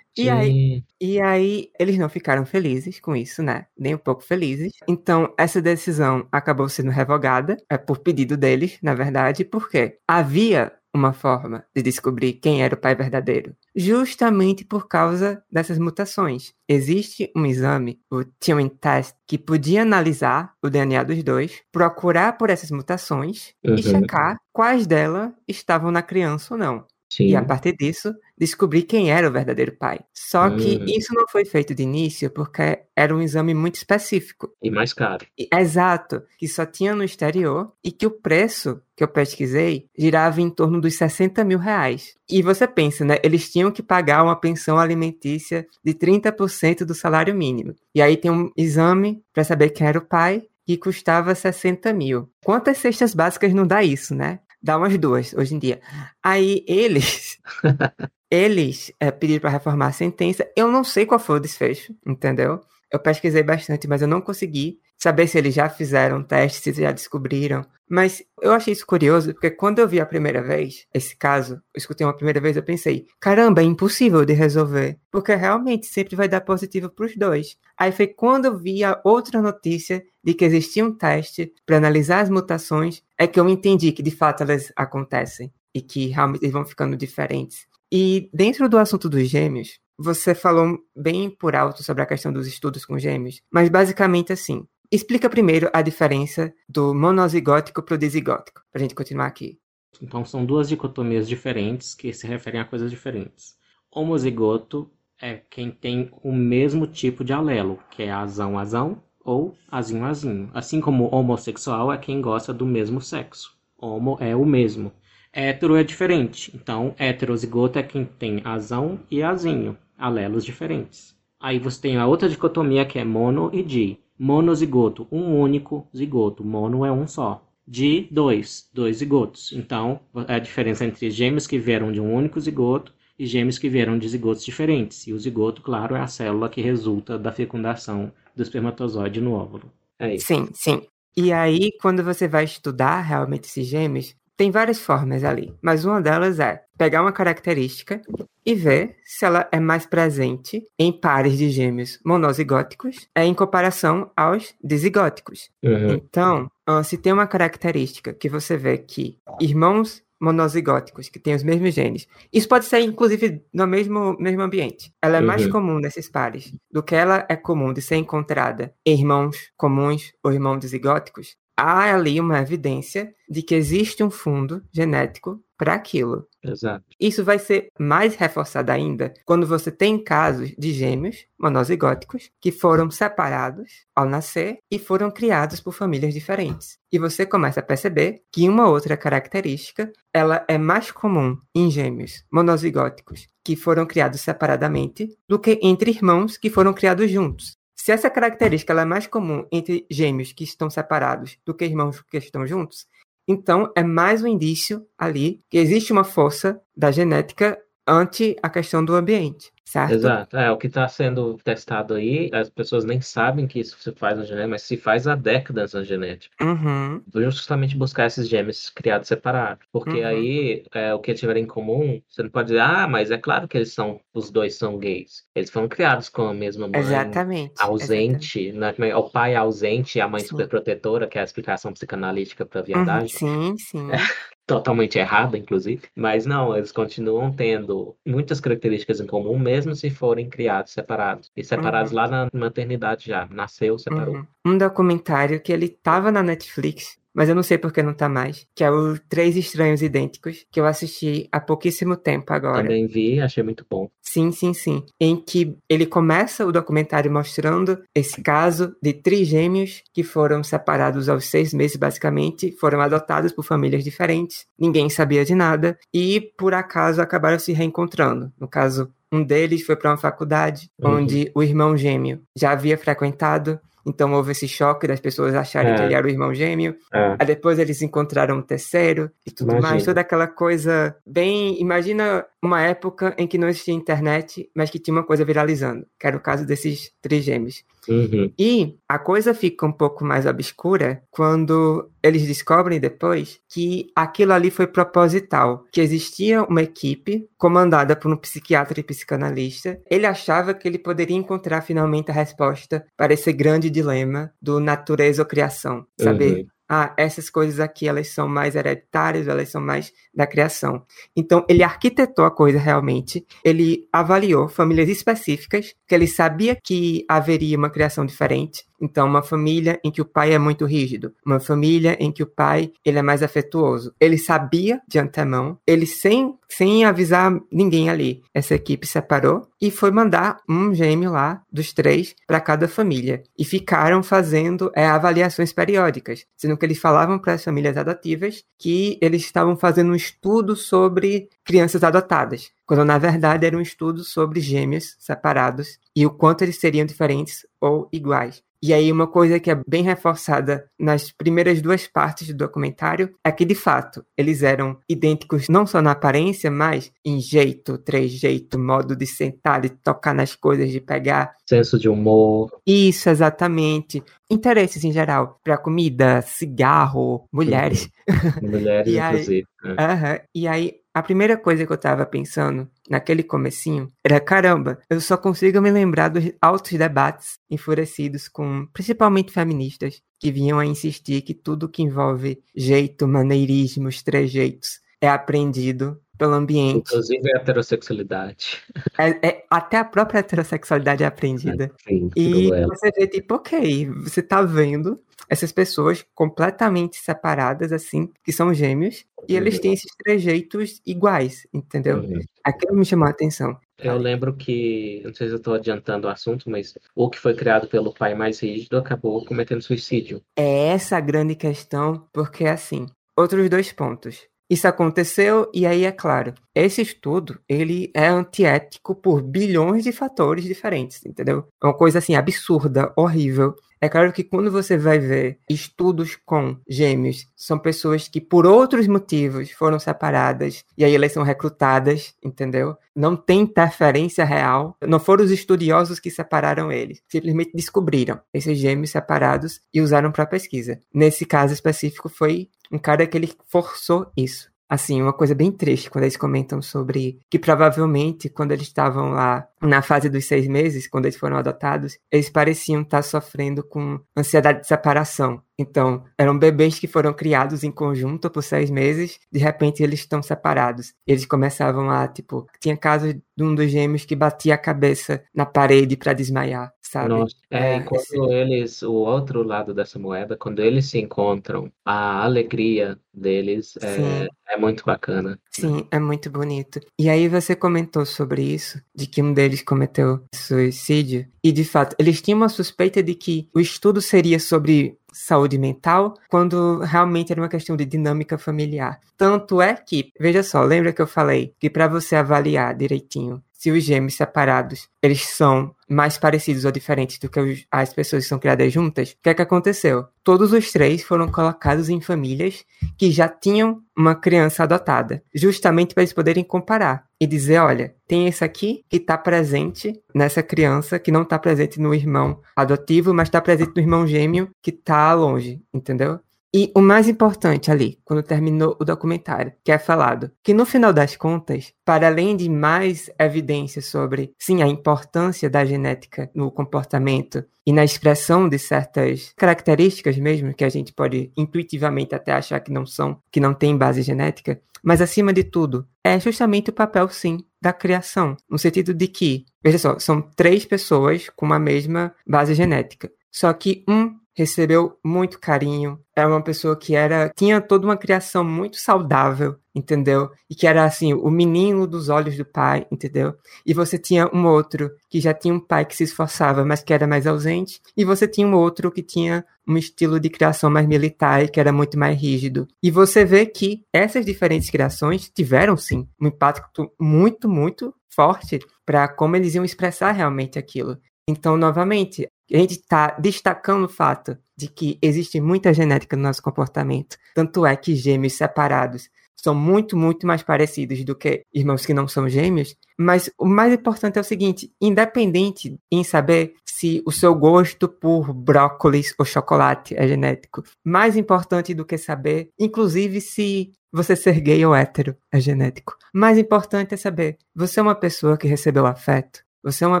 [0.16, 3.66] E aí, e aí eles não ficaram felizes com isso, né?
[3.76, 4.72] Nem um pouco felizes.
[4.88, 11.12] Então, essa decisão acabou sendo revogada, é por pedido deles, na verdade, porque havia uma
[11.12, 16.54] forma de descobrir quem era o pai verdadeiro, justamente por causa dessas mutações.
[16.68, 22.48] Existe um exame, o Turing Test, que podia analisar o DNA dos dois, procurar por
[22.48, 23.74] essas mutações uhum.
[23.74, 26.86] e checar quais delas estavam na criança ou não.
[27.14, 27.28] Sim.
[27.28, 30.00] E a partir disso, descobrir quem era o verdadeiro pai.
[30.12, 30.84] Só que hum.
[30.88, 34.50] isso não foi feito de início porque era um exame muito específico.
[34.60, 35.24] E mais caro.
[35.52, 40.50] Exato, que só tinha no exterior e que o preço que eu pesquisei girava em
[40.50, 42.16] torno dos 60 mil reais.
[42.28, 43.18] E você pensa, né?
[43.22, 47.76] Eles tinham que pagar uma pensão alimentícia de 30% do salário mínimo.
[47.94, 52.28] E aí tem um exame para saber quem era o pai que custava 60 mil.
[52.44, 54.40] Quantas cestas básicas não dá isso, né?
[54.64, 55.78] Dá umas duas hoje em dia.
[56.22, 57.38] Aí eles.
[58.30, 60.50] eles é, pediram para reformar a sentença.
[60.56, 62.62] Eu não sei qual foi o desfecho, entendeu?
[62.90, 66.90] Eu pesquisei bastante, mas eu não consegui saber se eles já fizeram teste, se já
[66.90, 67.62] descobriram.
[67.86, 71.78] Mas eu achei isso curioso, porque quando eu vi a primeira vez esse caso, eu
[71.78, 76.26] escutei uma primeira vez, eu pensei, caramba, é impossível de resolver, porque realmente sempre vai
[76.26, 77.58] dar positivo para os dois.
[77.78, 82.20] Aí foi quando eu vi a outra notícia de que existia um teste para analisar
[82.20, 86.52] as mutações, é que eu entendi que de fato elas acontecem e que realmente eles
[86.54, 87.66] vão ficando diferentes.
[87.92, 92.46] E dentro do assunto dos gêmeos, você falou bem por alto sobre a questão dos
[92.46, 98.62] estudos com gêmeos, mas basicamente assim, Explica primeiro a diferença do monozigótico para o disigótico,
[98.70, 99.58] para a gente continuar aqui.
[100.00, 103.56] Então, são duas dicotomias diferentes que se referem a coisas diferentes.
[103.90, 110.50] Homozigoto é quem tem o mesmo tipo de alelo, que é azão-azão ou azinho-azinho.
[110.52, 113.56] Assim como homossexual é quem gosta do mesmo sexo.
[113.78, 114.92] Homo é o mesmo.
[115.32, 116.52] Hétero é diferente.
[116.54, 121.16] Então, heterozigoto é quem tem azão e azinho, alelos diferentes.
[121.40, 124.03] Aí você tem a outra dicotomia que é mono e di.
[124.18, 126.44] Monozigoto, um único zigoto.
[126.44, 127.46] Mono é um só.
[127.66, 129.52] Di, dois, dois zigotos.
[129.52, 133.98] Então, a diferença entre gêmeos que vieram de um único zigoto e gêmeos que vieram
[133.98, 135.06] de zigotos diferentes.
[135.06, 139.72] E o zigoto, claro, é a célula que resulta da fecundação do espermatozoide no óvulo.
[139.98, 140.26] É isso.
[140.26, 140.82] Sim, sim.
[141.16, 146.00] E aí, quando você vai estudar realmente esses gêmeos, tem várias formas ali, mas uma
[146.00, 148.00] delas é pegar uma característica
[148.44, 154.10] e ver se ela é mais presente em pares de gêmeos monozigóticos é, em comparação
[154.16, 155.50] aos disigóticos.
[155.62, 155.94] Uhum.
[155.94, 156.50] Então,
[156.82, 162.08] se tem uma característica que você vê que irmãos monozigóticos, que têm os mesmos genes.
[162.32, 164.90] Isso pode ser, inclusive, no mesmo, mesmo ambiente.
[165.02, 165.26] Ela é uhum.
[165.26, 170.14] mais comum nesses pares do que ela é comum de ser encontrada em irmãos comuns
[170.22, 176.26] ou irmãos dizigóticos há ali uma evidência de que existe um fundo genético para aquilo.
[176.42, 176.84] Exato.
[177.00, 182.90] Isso vai ser mais reforçado ainda quando você tem casos de gêmeos monozigóticos que foram
[182.90, 186.78] separados ao nascer e foram criados por famílias diferentes.
[186.92, 192.24] E você começa a perceber que uma outra característica, ela é mais comum em gêmeos
[192.30, 197.56] monozigóticos que foram criados separadamente do que entre irmãos que foram criados juntos.
[197.84, 202.16] Se essa característica é mais comum entre gêmeos que estão separados do que irmãos que
[202.16, 202.86] estão juntos,
[203.28, 208.84] então é mais um indício ali que existe uma força da genética ante a questão
[208.84, 209.94] do ambiente certo?
[209.94, 210.36] Exato.
[210.36, 214.16] É, o que está sendo testado aí, as pessoas nem sabem que isso se faz
[214.16, 216.44] na genética, mas se faz há décadas na genética.
[216.44, 217.02] Uhum.
[217.14, 219.66] Justamente buscar esses gêmeos criados separados.
[219.72, 220.06] Porque uhum.
[220.06, 223.48] aí, é, o que tiverem em comum, você não pode dizer, ah, mas é claro
[223.48, 225.24] que eles são, os dois são gays.
[225.34, 226.80] Eles foram criados com a mesma mãe.
[226.80, 227.54] Exatamente.
[227.58, 228.80] Ausente, exatamente.
[228.80, 228.94] Né?
[228.94, 230.28] o pai ausente e a mãe sim.
[230.28, 233.14] superprotetora, que é a explicação psicanalítica para a verdade.
[233.22, 233.56] Uhum.
[233.56, 233.90] Sim, sim.
[233.90, 233.96] É
[234.46, 235.82] totalmente errada, inclusive.
[235.94, 241.30] Mas não, eles continuam tendo muitas características em comum, mesmo se forem criados separados.
[241.36, 241.96] E separados uhum.
[241.96, 243.26] lá na maternidade já.
[243.30, 244.16] Nasceu, separou.
[244.16, 244.26] Uhum.
[244.44, 248.46] Um documentário que ele tava na Netflix, mas eu não sei porque não tá mais,
[248.54, 252.62] que é o Três Estranhos Idênticos, que eu assisti há pouquíssimo tempo agora.
[252.62, 253.88] Também vi, achei muito bom.
[254.02, 254.82] Sim, sim, sim.
[255.00, 261.26] Em que ele começa o documentário mostrando esse caso de trigêmeos que foram separados aos
[261.26, 267.00] seis meses, basicamente, foram adotados por famílias diferentes, ninguém sabia de nada, e por acaso
[267.00, 268.32] acabaram se reencontrando.
[268.38, 270.96] No caso, um deles foi para uma faculdade uhum.
[270.96, 275.76] onde o irmão gêmeo já havia frequentado então houve esse choque das pessoas acharem é.
[275.76, 276.76] que ele era o irmão gêmeo.
[276.92, 277.16] É.
[277.18, 279.70] Aí depois eles encontraram um terceiro e tudo imagina.
[279.70, 279.84] mais.
[279.84, 281.60] Toda aquela coisa bem.
[281.60, 286.06] Imagina uma época em que não existia internet, mas que tinha uma coisa viralizando, que
[286.06, 287.64] era o caso desses trigêmeos.
[287.88, 288.32] Uhum.
[288.38, 294.50] E a coisa fica um pouco mais obscura quando eles descobrem depois que aquilo ali
[294.50, 299.80] foi proposital, que existia uma equipe comandada por um psiquiatra e psicanalista.
[299.90, 305.22] Ele achava que ele poderia encontrar finalmente a resposta para esse grande dilema do natureza
[305.22, 309.92] ou criação, saber uhum ah, essas coisas aqui elas são mais hereditárias, elas são mais
[310.14, 310.84] da criação.
[311.14, 317.58] Então, ele arquitetou a coisa realmente, ele avaliou famílias específicas, que ele sabia que haveria
[317.58, 321.96] uma criação diferente, então, uma família em que o pai é muito rígido, uma família
[322.00, 323.94] em que o pai ele é mais afetuoso.
[324.00, 329.90] Ele sabia de antemão, ele sem, sem avisar ninguém ali, essa equipe separou e foi
[329.90, 336.26] mandar um gêmeo lá dos três para cada família e ficaram fazendo é, avaliações periódicas,
[336.36, 341.28] sendo que eles falavam para as famílias adotivas que eles estavam fazendo um estudo sobre
[341.44, 346.58] crianças adotadas, quando na verdade era um estudo sobre gêmeos separados e o quanto eles
[346.58, 348.42] seriam diferentes ou iguais.
[348.66, 353.30] E aí, uma coisa que é bem reforçada nas primeiras duas partes do documentário é
[353.30, 358.96] que, de fato, eles eram idênticos não só na aparência, mas em jeito, trejeito, modo
[358.96, 361.34] de sentar, de tocar nas coisas, de pegar.
[361.46, 362.50] Senso de humor.
[362.66, 364.02] Isso, exatamente.
[364.30, 367.90] Interesses em geral, para comida, cigarro, mulheres.
[368.40, 369.46] Mulheres, inclusive.
[369.62, 374.20] Aí, uh -huh, e aí, a primeira coisa que eu tava pensando naquele comecinho era,
[374.20, 380.58] caramba, eu só consigo me lembrar dos altos debates enfurecidos com principalmente feministas que vinham
[380.58, 386.78] a insistir que tudo que envolve jeito, maneirismos, trejeitos é aprendido pelo ambiente.
[386.78, 388.62] Inclusive a heterossexualidade.
[388.98, 391.70] É, é, até a própria heterossexualidade é aprendida.
[391.86, 398.10] É, sim, e você vê, tipo, ok, você tá vendo essas pessoas completamente separadas, assim,
[398.22, 401.98] que são gêmeos, e eles têm esses trejeitos iguais, entendeu?
[401.98, 402.20] Uhum.
[402.42, 403.58] Aquilo me chamou a atenção.
[403.78, 407.34] Eu lembro que, não sei se eu estou adiantando o assunto, mas o que foi
[407.34, 410.22] criado pelo pai mais rígido acabou cometendo suicídio.
[410.36, 412.86] É essa a grande questão, porque assim,
[413.16, 414.28] outros dois pontos.
[414.54, 420.44] Isso aconteceu e aí é claro, esse estudo ele é antiético por bilhões de fatores
[420.44, 421.48] diferentes, entendeu?
[421.60, 423.56] É uma coisa assim absurda, horrível.
[423.80, 428.86] É claro que quando você vai ver estudos com gêmeos, são pessoas que por outros
[428.86, 432.76] motivos foram separadas e aí elas são recrutadas, entendeu?
[432.94, 434.76] Não tem interferência real.
[434.86, 437.02] Não foram os estudiosos que separaram eles.
[437.08, 440.78] Simplesmente descobriram esses gêmeos separados e usaram para pesquisa.
[440.94, 444.54] Nesse caso específico foi um cara que ele forçou isso.
[444.68, 449.46] Assim, uma coisa bem triste quando eles comentam sobre que provavelmente quando eles estavam lá
[449.60, 454.62] na fase dos seis meses, quando eles foram adotados, eles pareciam estar sofrendo com ansiedade
[454.62, 455.42] de separação.
[455.58, 460.22] Então, eram bebês que foram criados em conjunto por seis meses, de repente eles estão
[460.22, 460.92] separados.
[461.06, 465.46] Eles começavam a, tipo, tinha casos de um dos gêmeos que batia a cabeça na
[465.46, 467.08] parede para desmaiar, sabe?
[467.08, 468.16] Nossa, é, é quando esse...
[468.16, 474.56] eles, o outro lado dessa moeda, quando eles se encontram, a alegria deles é, é
[474.56, 475.36] muito bacana.
[475.50, 476.78] Sim, é muito bonito.
[476.96, 481.96] E aí você comentou sobre isso, de que um deles cometeu suicídio, e de fato,
[481.98, 487.40] eles tinham uma suspeita de que o estudo seria sobre saúde mental, quando realmente era
[487.40, 489.00] uma questão de dinâmica familiar.
[489.16, 493.70] Tanto é que, veja só, lembra que eu falei que para você avaliar direitinho se
[493.70, 498.28] os gêmeos separados eles são mais parecidos ou diferentes do que os, as pessoas que
[498.28, 500.04] são criadas juntas, o que é que aconteceu?
[500.22, 502.62] Todos os três foram colocados em famílias
[502.98, 508.26] que já tinham uma criança adotada, justamente para eles poderem comparar e dizer, olha, tem
[508.26, 513.28] esse aqui que está presente nessa criança que não está presente no irmão adotivo, mas
[513.28, 516.20] está presente no irmão gêmeo que está longe, entendeu?
[516.56, 520.92] E o mais importante ali, quando terminou o documentário, que é falado que no final
[520.92, 527.44] das contas, para além de mais evidências sobre, sim, a importância da genética no comportamento
[527.66, 532.70] e na expressão de certas características mesmo, que a gente pode intuitivamente até achar que
[532.70, 537.08] não são, que não tem base genética, mas acima de tudo, é justamente o papel,
[537.08, 542.14] sim, da criação, no sentido de que, veja só, são três pessoas com a mesma
[542.24, 543.10] base genética.
[543.32, 548.44] Só que um recebeu muito carinho, é uma pessoa que era tinha toda uma criação
[548.44, 550.30] muito saudável, entendeu?
[550.48, 553.34] E que era assim, o menino dos olhos do pai, entendeu?
[553.64, 556.92] E você tinha um outro que já tinha um pai que se esforçava, mas que
[556.92, 560.86] era mais ausente, e você tinha um outro que tinha um estilo de criação mais
[560.86, 562.68] militar e que era muito mais rígido.
[562.82, 569.08] E você vê que essas diferentes criações tiveram sim um impacto muito, muito forte para
[569.08, 570.98] como eles iam expressar realmente aquilo.
[571.26, 576.42] Então, novamente, a gente está destacando o fato de que existe muita genética no nosso
[576.42, 577.16] comportamento.
[577.34, 582.08] Tanto é que gêmeos separados são muito, muito mais parecidos do que irmãos que não
[582.08, 582.74] são gêmeos.
[582.98, 588.32] Mas o mais importante é o seguinte: independente em saber se o seu gosto por
[588.32, 594.64] brócolis ou chocolate é genético, mais importante do que saber, inclusive, se você ser gay
[594.64, 595.96] ou hétero é genético.
[596.12, 599.43] Mais importante é saber: você é uma pessoa que recebeu afeto?
[599.64, 600.00] Você é uma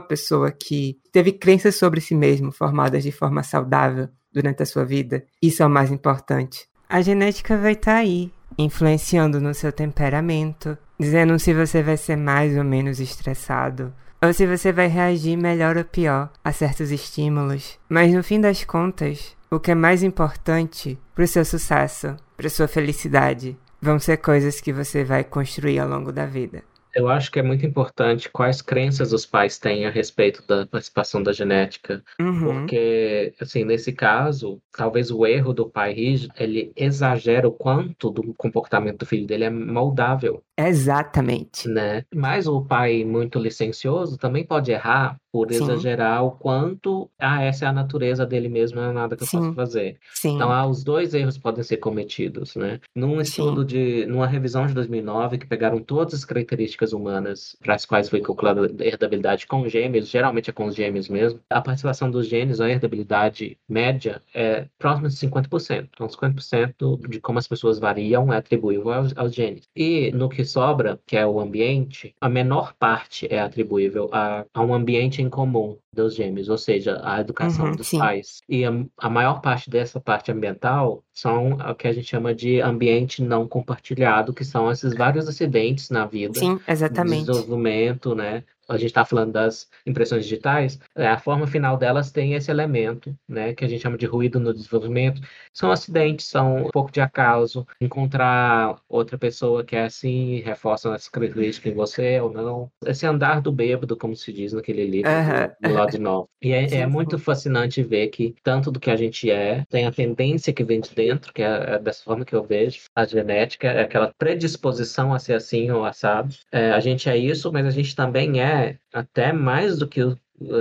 [0.00, 5.24] pessoa que teve crenças sobre si mesmo formadas de forma saudável durante a sua vida.
[5.40, 6.68] Isso é o mais importante.
[6.86, 12.14] A genética vai estar tá aí, influenciando no seu temperamento, dizendo se você vai ser
[12.14, 13.90] mais ou menos estressado,
[14.22, 17.78] ou se você vai reagir melhor ou pior a certos estímulos.
[17.88, 22.50] Mas no fim das contas, o que é mais importante para o seu sucesso, para
[22.50, 26.62] sua felicidade, vão ser coisas que você vai construir ao longo da vida.
[26.94, 31.22] Eu acho que é muito importante quais crenças os pais têm a respeito da participação
[31.22, 32.40] da genética, Uhum.
[32.40, 38.32] porque, assim, nesse caso, talvez o erro do pai rígido, ele exagera o quanto do
[38.34, 41.68] comportamento do filho dele é moldável, Exatamente.
[41.68, 42.04] né?
[42.14, 45.64] Mas o pai muito licencioso também pode errar por Sim.
[45.64, 49.28] exagerar o quanto, ah, essa é a natureza dele mesmo, não é nada que eu
[49.28, 49.52] posso Sim.
[49.52, 49.96] fazer.
[50.14, 50.36] Sim.
[50.36, 52.78] Então, ah, os dois erros podem ser cometidos, né?
[52.94, 57.84] Num estudo de, numa revisão de 2009, que pegaram todas as características humanas para as
[57.84, 62.08] quais foi calculada a herdabilidade com gêmeos, geralmente é com os gêmeos mesmo, a participação
[62.08, 65.88] dos genes, a herdabilidade média é próxima de 50%.
[65.92, 69.64] Então, 50% de como as pessoas variam é atribuível aos, aos genes.
[69.74, 74.62] E no que sobra, que é o ambiente, a menor parte é atribuível a, a
[74.62, 77.98] um ambiente em comum dos gêmeos, ou seja, a educação Uhum, dos sim.
[77.98, 78.42] pais.
[78.48, 82.60] E a, a maior parte dessa parte ambiental são o que a gente chama de
[82.60, 87.26] ambiente não compartilhado, que são esses vários acidentes na vida, Sim, exatamente.
[87.26, 88.44] desenvolvimento, né?
[88.68, 93.14] A gente está falando das impressões digitais, é, a forma final delas tem esse elemento,
[93.28, 95.20] né, que a gente chama de ruído no desenvolvimento.
[95.52, 97.66] São acidentes, são um pouco de acaso.
[97.80, 102.70] Encontrar outra pessoa que é assim, reforça essa característica em você ou não.
[102.84, 105.50] Esse andar do bêbado, como se diz naquele livro Aham.
[105.60, 106.28] do, do Lado Novo.
[106.42, 109.92] E é, é muito fascinante ver que tanto do que a gente é, tem a
[109.92, 113.68] tendência que vem de dentro, que é, é dessa forma que eu vejo, a genética,
[113.68, 116.34] é aquela predisposição a ser assim ou assado.
[116.52, 118.53] É, a gente é isso, mas a gente também é
[118.92, 120.16] até mais do que a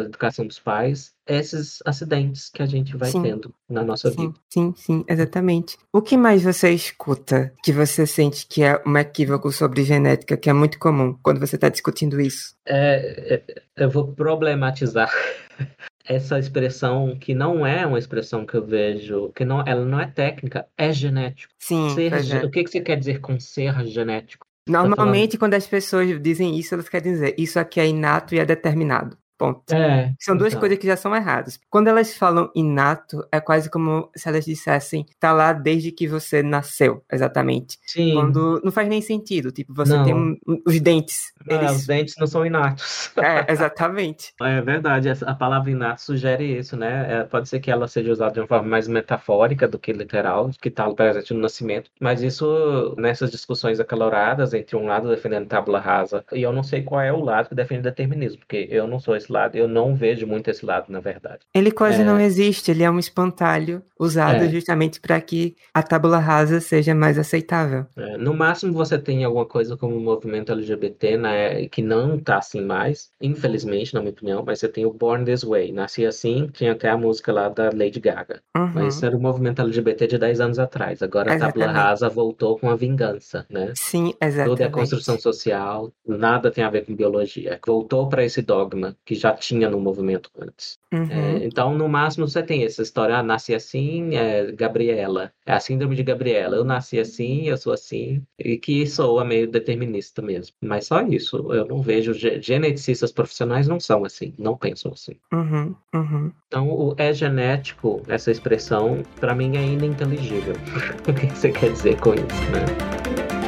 [0.05, 3.23] educação dos pais, esses acidentes que a gente vai Sim.
[3.23, 4.33] tendo na nossa Sim, vida.
[4.49, 5.77] sim, sim, exatamente.
[5.91, 10.49] O que mais você escuta que você sente que é um equívoco sobre genética, que
[10.49, 12.55] é muito comum quando você está discutindo isso?
[12.65, 15.09] É, é, eu vou problematizar
[16.05, 20.05] essa expressão que não é uma expressão que eu vejo, que não, ela não é
[20.05, 21.53] técnica, é genético.
[21.57, 22.45] Sim, Ser é.
[22.45, 24.45] O que, que você quer dizer com ser genético?
[24.65, 28.39] Tá Normalmente, quando as pessoas dizem isso, elas querem dizer isso aqui é inato e
[28.39, 29.17] é determinado.
[29.37, 29.73] Ponto.
[29.73, 30.59] É, São duas então.
[30.59, 31.59] coisas que já são erradas.
[31.69, 36.43] Quando elas falam inato, é quase como se elas dissessem tá lá desde que você
[36.43, 37.77] nasceu, exatamente.
[37.85, 39.51] Sim, Quando não faz nem sentido.
[39.51, 40.03] Tipo, você Não.
[40.05, 41.33] tem um- os dentes.
[41.49, 41.71] Ah, Eles...
[41.71, 43.11] os dentes não são inatos.
[43.17, 44.33] É, exatamente.
[44.43, 47.21] É verdade, a palavra inato sugere isso, né?
[47.21, 50.49] É, pode ser que ela seja usada de uma forma mais metafórica do que literal,
[50.61, 55.79] que está presente no nascimento, mas isso nessas discussões acaloradas entre um lado defendendo tábula
[55.79, 58.99] rasa, e eu não sei qual é o lado que defende determinismo, porque eu não
[58.99, 61.39] sou esse lado, eu não vejo muito esse lado, na verdade.
[61.53, 62.05] Ele quase É.
[62.05, 64.49] não existe, ele é um espantalho usado É.
[64.49, 67.85] justamente para que a tábula rasa seja mais aceitável.
[67.95, 72.37] É, no máximo você tem alguma coisa como o movimento LGBT, né, que não tá
[72.37, 76.49] assim mais, infelizmente, na minha opinião, mas você tem o Born This Way, Nasci Assim,
[76.51, 78.41] tinha até a música lá da Lady Gaga.
[78.57, 78.71] Uhum.
[78.73, 81.01] Mas isso era o movimento LGBT de 10 anos atrás.
[81.01, 81.83] Agora a tábula Exatamente.
[81.87, 83.71] rasa voltou com a vingança, né?
[83.75, 84.71] Sim, Tudo é exatamente.
[84.71, 87.59] construção social, nada tem a ver com biologia.
[87.65, 90.77] Voltou para esse dogma que já tinha no movimento antes.
[90.93, 91.07] Uhum.
[91.09, 95.31] É, então, no máximo, você tem essa história, ah, nasci assim, é Gabriela.
[95.45, 96.55] É a síndrome de Gabriela.
[96.55, 100.55] Eu nasci assim, eu sou assim, e que soa meio determinista mesmo.
[100.61, 102.13] Mas só isso, eu não vejo.
[102.13, 105.13] ge- Geneticistas profissionais não são assim, não pensam assim.
[105.31, 106.31] Uhum, uhum.
[106.47, 110.53] Então, o é genético, essa expressão, para mim é ininteligível.
[111.07, 113.42] o que você quer dizer com isso, né?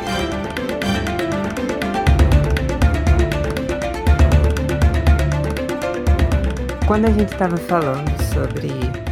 [6.87, 8.69] Quando a gente estava falando sobre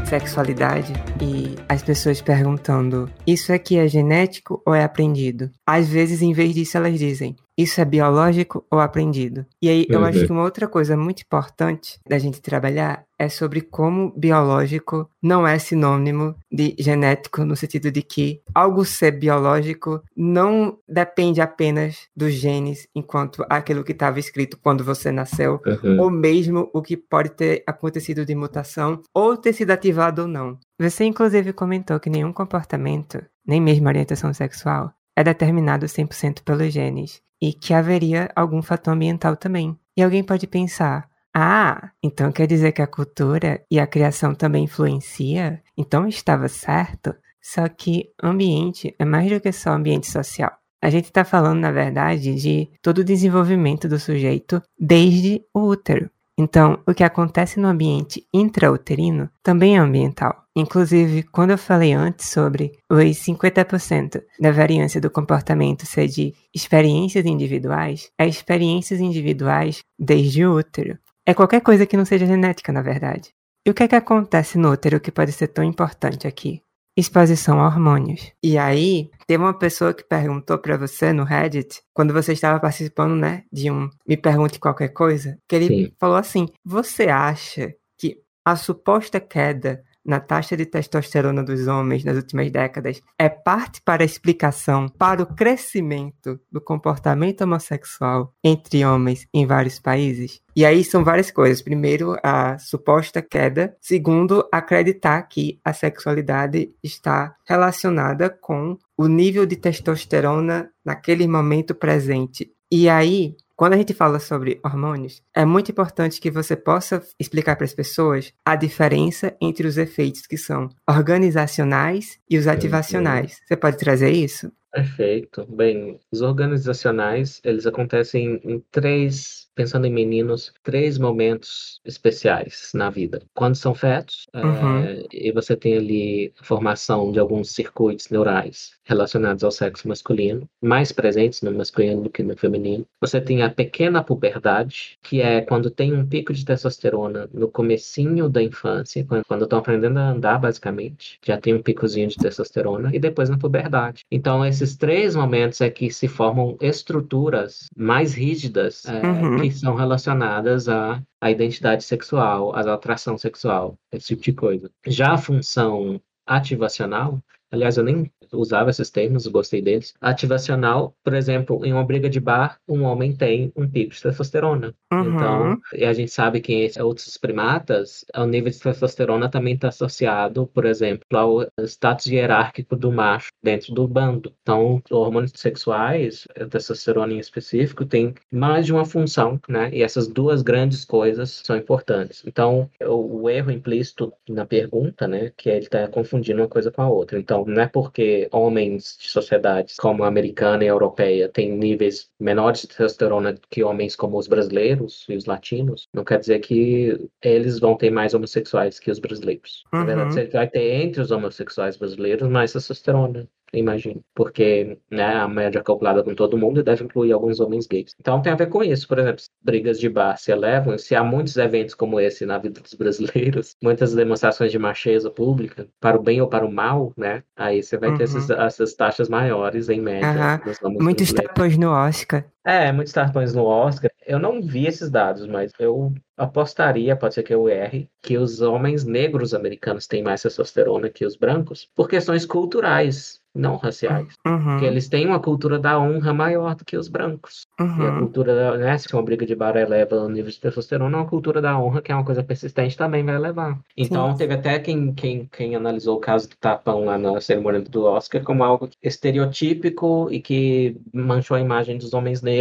[0.07, 5.49] sexualidade e as pessoas perguntando: isso aqui é genético ou é aprendido?
[5.65, 9.45] Às vezes, em vez disso, elas dizem: isso é biológico ou aprendido?
[9.61, 10.05] E aí eu uhum.
[10.05, 15.47] acho que uma outra coisa muito importante da gente trabalhar é sobre como biológico não
[15.47, 22.33] é sinônimo de genético, no sentido de que algo ser biológico não depende apenas dos
[22.33, 26.01] genes, enquanto aquilo que estava escrito quando você nasceu, uhum.
[26.01, 30.57] ou mesmo o que pode ter acontecido de mutação, ou ter sido ativado ou não.
[30.79, 37.21] Você, inclusive, comentou que nenhum comportamento, nem mesmo orientação sexual, é determinado 100% pelos genes
[37.43, 39.77] e que haveria algum fator ambiental também.
[39.97, 44.63] E alguém pode pensar: ah, então quer dizer que a cultura e a criação também
[44.63, 45.61] influencia?
[45.77, 47.13] Então estava certo?
[47.41, 50.53] Só que ambiente é mais do que só ambiente social.
[50.81, 56.09] A gente está falando, na verdade, de todo o desenvolvimento do sujeito desde o útero.
[56.37, 60.43] Então, o que acontece no ambiente intrauterino também é ambiental.
[60.55, 67.25] Inclusive, quando eu falei antes sobre os 50% da variância do comportamento ser de experiências
[67.25, 70.97] individuais, é experiências individuais desde o útero.
[71.25, 73.29] É qualquer coisa que não seja genética, na verdade.
[73.65, 76.61] E o que é que acontece no útero que pode ser tão importante aqui?
[76.95, 78.31] Exposição a hormônios.
[78.41, 83.15] E aí, teve uma pessoa que perguntou para você no Reddit, quando você estava participando,
[83.15, 85.93] né, de um Me Pergunte Qualquer Coisa, que ele Sim.
[85.99, 92.15] falou assim: Você acha que a suposta queda na taxa de testosterona dos homens nas
[92.15, 99.27] últimas décadas é parte para a explicação para o crescimento do comportamento homossexual entre homens
[99.33, 100.41] em vários países?
[100.55, 101.61] E aí são várias coisas.
[101.61, 103.75] Primeiro, a suposta queda.
[103.81, 112.51] Segundo, acreditar que a sexualidade está relacionada com o nível de testosterona naquele momento presente.
[112.71, 117.55] E aí, quando a gente fala sobre hormônios, é muito importante que você possa explicar
[117.55, 123.39] para as pessoas a diferença entre os efeitos que são organizacionais e os ativacionais.
[123.45, 124.51] Você pode trazer isso?
[124.71, 125.45] Perfeito.
[125.45, 133.21] Bem, os organizacionais, eles acontecem em três pensando em meninos, três momentos especiais na vida.
[133.33, 134.79] Quando são fetos, uhum.
[134.79, 140.47] é, e você tem ali a formação de alguns circuitos neurais relacionados ao sexo masculino,
[140.61, 142.85] mais presentes no masculino do que no feminino.
[142.99, 148.27] Você tem a pequena puberdade, que é quando tem um pico de testosterona no comecinho
[148.27, 152.99] da infância, quando estão aprendendo a andar, basicamente, já tem um picozinho de testosterona, e
[152.99, 154.03] depois na puberdade.
[154.11, 159.75] Então, esses três momentos é que se formam estruturas mais rígidas é, uhum que são
[159.75, 164.71] relacionadas à, à identidade sexual, à atração sexual, esse tipo de coisa.
[164.85, 167.21] Já a função ativacional,
[167.53, 169.93] aliás, eu nem usava esses termos, gostei deles.
[170.01, 174.73] Ativacional, por exemplo, em uma briga de bar, um homem tem um pico de testosterona.
[174.91, 175.15] Uhum.
[175.15, 179.67] Então, e a gente sabe que em outros primatas, o nível de testosterona também está
[179.67, 184.33] associado, por exemplo, ao status hierárquico do macho dentro do bando.
[184.41, 189.69] Então, hormônios sexuais, a testosterona em específico, tem mais de uma função, né?
[189.71, 192.23] E essas duas grandes coisas são importantes.
[192.25, 196.81] Então, o, o erro implícito na pergunta, né, que ele está confundindo uma coisa com
[196.81, 197.19] a outra.
[197.19, 202.09] Então, não é porque homens de sociedades como a americana e a europeia têm níveis
[202.19, 207.09] menores de testosterona que homens como os brasileiros e os latinos, não quer dizer que
[207.21, 209.63] eles vão ter mais homossexuais que os brasileiros.
[209.73, 209.79] Uhum.
[209.79, 210.13] Na verdade, uhum.
[210.13, 214.03] você vai ter entre os homossexuais brasileiros mais testosterona imagino.
[214.15, 217.95] Porque né, a média calculada com todo mundo deve incluir alguns homens gays.
[217.99, 218.87] Então tem a ver com isso.
[218.87, 222.59] Por exemplo, brigas de bar se elevam, se há muitos eventos como esse na vida
[222.61, 227.23] dos brasileiros, muitas demonstrações de macheza pública, para o bem ou para o mal, né?
[227.35, 227.97] Aí você vai uhum.
[227.97, 230.41] ter esses, essas taxas maiores em média.
[230.63, 230.77] Uhum.
[230.81, 232.25] Muitos tapões no Oscar.
[232.45, 233.91] É, muitos tapões no Oscar.
[234.05, 238.41] Eu não vi esses dados, mas eu apostaria, pode ser que eu erre, que os
[238.41, 244.15] homens negros americanos têm mais testosterona que os brancos por questões culturais não raciais.
[244.25, 244.43] Uhum.
[244.43, 247.47] Porque eles têm uma cultura da honra maior do que os brancos.
[247.59, 247.83] Uhum.
[247.83, 251.07] E a cultura, né, se uma briga de bar eleva o nível de testosterona, uma
[251.07, 253.59] cultura da honra, que é uma coisa persistente, também vai levar.
[253.75, 254.17] Então, Sim.
[254.17, 258.21] teve até quem, quem, quem analisou o caso do tapão lá na cerimônia do Oscar
[258.21, 262.32] como algo estereotípico e que manchou a imagem dos homens negros,